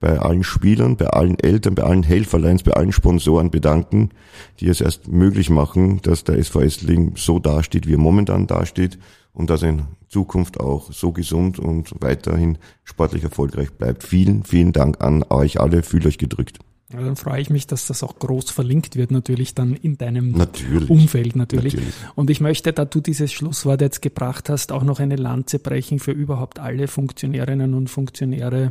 bei 0.00 0.18
allen 0.18 0.42
Spielern, 0.42 0.96
bei 0.96 1.06
allen 1.06 1.38
Eltern, 1.38 1.74
bei 1.74 1.82
allen 1.82 2.02
Helferleins, 2.02 2.62
bei 2.62 2.72
allen 2.72 2.92
Sponsoren 2.92 3.50
bedanken, 3.50 4.10
die 4.58 4.68
es 4.68 4.80
erst 4.80 5.08
möglich 5.08 5.50
machen, 5.50 6.00
dass 6.02 6.24
der 6.24 6.38
SV 6.38 6.62
Essling 6.62 7.12
so 7.16 7.38
dasteht, 7.38 7.86
wie 7.86 7.94
er 7.94 7.98
momentan 7.98 8.46
dasteht 8.46 8.98
und 9.32 9.50
dass 9.50 9.62
er 9.62 9.68
in 9.68 9.82
Zukunft 10.08 10.58
auch 10.58 10.90
so 10.90 11.12
gesund 11.12 11.58
und 11.58 11.94
weiterhin 12.00 12.58
sportlich 12.82 13.22
erfolgreich 13.22 13.72
bleibt. 13.72 14.02
Vielen, 14.02 14.42
vielen 14.44 14.72
Dank 14.72 15.02
an 15.02 15.22
euch 15.28 15.60
alle. 15.60 15.82
Fühlt 15.82 16.06
euch 16.06 16.18
gedrückt. 16.18 16.58
Ja, 16.92 17.00
dann 17.00 17.14
freue 17.14 17.40
ich 17.40 17.50
mich, 17.50 17.68
dass 17.68 17.86
das 17.86 18.02
auch 18.02 18.18
groß 18.18 18.50
verlinkt 18.50 18.96
wird, 18.96 19.12
natürlich 19.12 19.54
dann 19.54 19.74
in 19.74 19.96
deinem 19.96 20.32
natürlich. 20.32 20.90
Umfeld 20.90 21.36
natürlich. 21.36 21.74
natürlich. 21.74 21.94
Und 22.16 22.30
ich 22.30 22.40
möchte, 22.40 22.72
da 22.72 22.84
du 22.84 23.00
dieses 23.00 23.32
Schlusswort 23.32 23.80
jetzt 23.80 24.02
gebracht 24.02 24.48
hast, 24.48 24.72
auch 24.72 24.82
noch 24.82 24.98
eine 24.98 25.14
Lanze 25.14 25.60
brechen 25.60 26.00
für 26.00 26.10
überhaupt 26.10 26.58
alle 26.58 26.88
Funktionärinnen 26.88 27.74
und 27.74 27.88
Funktionäre, 27.88 28.70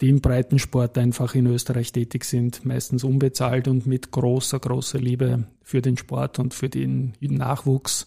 die 0.00 0.08
im 0.08 0.20
Breitensport 0.20 0.98
einfach 0.98 1.36
in 1.36 1.46
Österreich 1.46 1.92
tätig 1.92 2.24
sind, 2.24 2.64
meistens 2.64 3.04
unbezahlt 3.04 3.68
und 3.68 3.86
mit 3.86 4.10
großer, 4.10 4.58
großer 4.58 4.98
Liebe 4.98 5.44
für 5.62 5.80
den 5.80 5.96
Sport 5.96 6.40
und 6.40 6.54
für 6.54 6.68
den 6.68 7.14
Nachwuchs. 7.20 8.06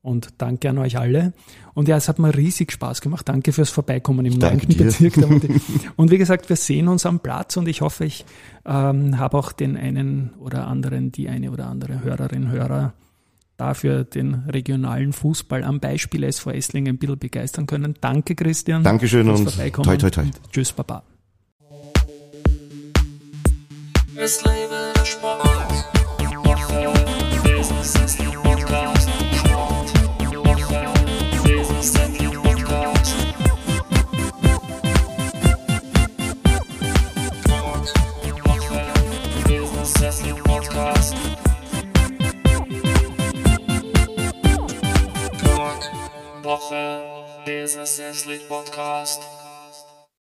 Und 0.00 0.28
danke 0.38 0.70
an 0.70 0.78
euch 0.78 0.98
alle. 0.98 1.32
Und 1.74 1.88
ja, 1.88 1.96
es 1.96 2.08
hat 2.08 2.18
mir 2.18 2.34
riesig 2.34 2.72
Spaß 2.72 3.00
gemacht. 3.00 3.28
Danke 3.28 3.52
fürs 3.52 3.70
Vorbeikommen 3.70 4.24
im 4.26 4.38
Danke 4.38 4.66
9. 4.66 4.76
dir. 4.76 4.84
Bezirk. 4.84 5.16
Und 5.96 6.10
wie 6.10 6.18
gesagt, 6.18 6.48
wir 6.48 6.56
sehen 6.56 6.88
uns 6.88 7.04
am 7.04 7.20
Platz 7.20 7.56
und 7.56 7.68
ich 7.68 7.80
hoffe, 7.80 8.04
ich 8.04 8.24
ähm, 8.64 9.18
habe 9.18 9.36
auch 9.36 9.52
den 9.52 9.76
einen 9.76 10.30
oder 10.38 10.66
anderen, 10.66 11.12
die 11.12 11.28
eine 11.28 11.50
oder 11.50 11.66
andere 11.66 12.02
Hörerin, 12.02 12.50
Hörer 12.50 12.94
dafür 13.58 14.04
den 14.04 14.34
regionalen 14.48 15.12
Fußball 15.12 15.64
am 15.64 15.80
Beispiel 15.80 16.22
SV 16.22 16.52
Esslingen 16.52 16.94
ein 16.94 16.98
bisschen 16.98 17.18
begeistern 17.18 17.66
können. 17.66 17.94
Danke, 18.00 18.34
Christian. 18.34 18.84
Dankeschön 18.84 19.26
fürs 19.26 19.40
und 19.40 19.50
Vorbeikommen. 19.50 19.84
toi 19.84 19.96
toi 19.96 20.10
toi. 20.10 20.22
Und 20.22 20.52
Tschüss, 20.52 20.72
Baba. 20.72 21.02
Es 24.16 24.42
lebe 24.44 24.92
der 24.96 25.04
Sport. 25.04 25.58
Business 47.68 47.98
ist 47.98 48.26
der 48.26 48.38
Podcast. 48.48 49.37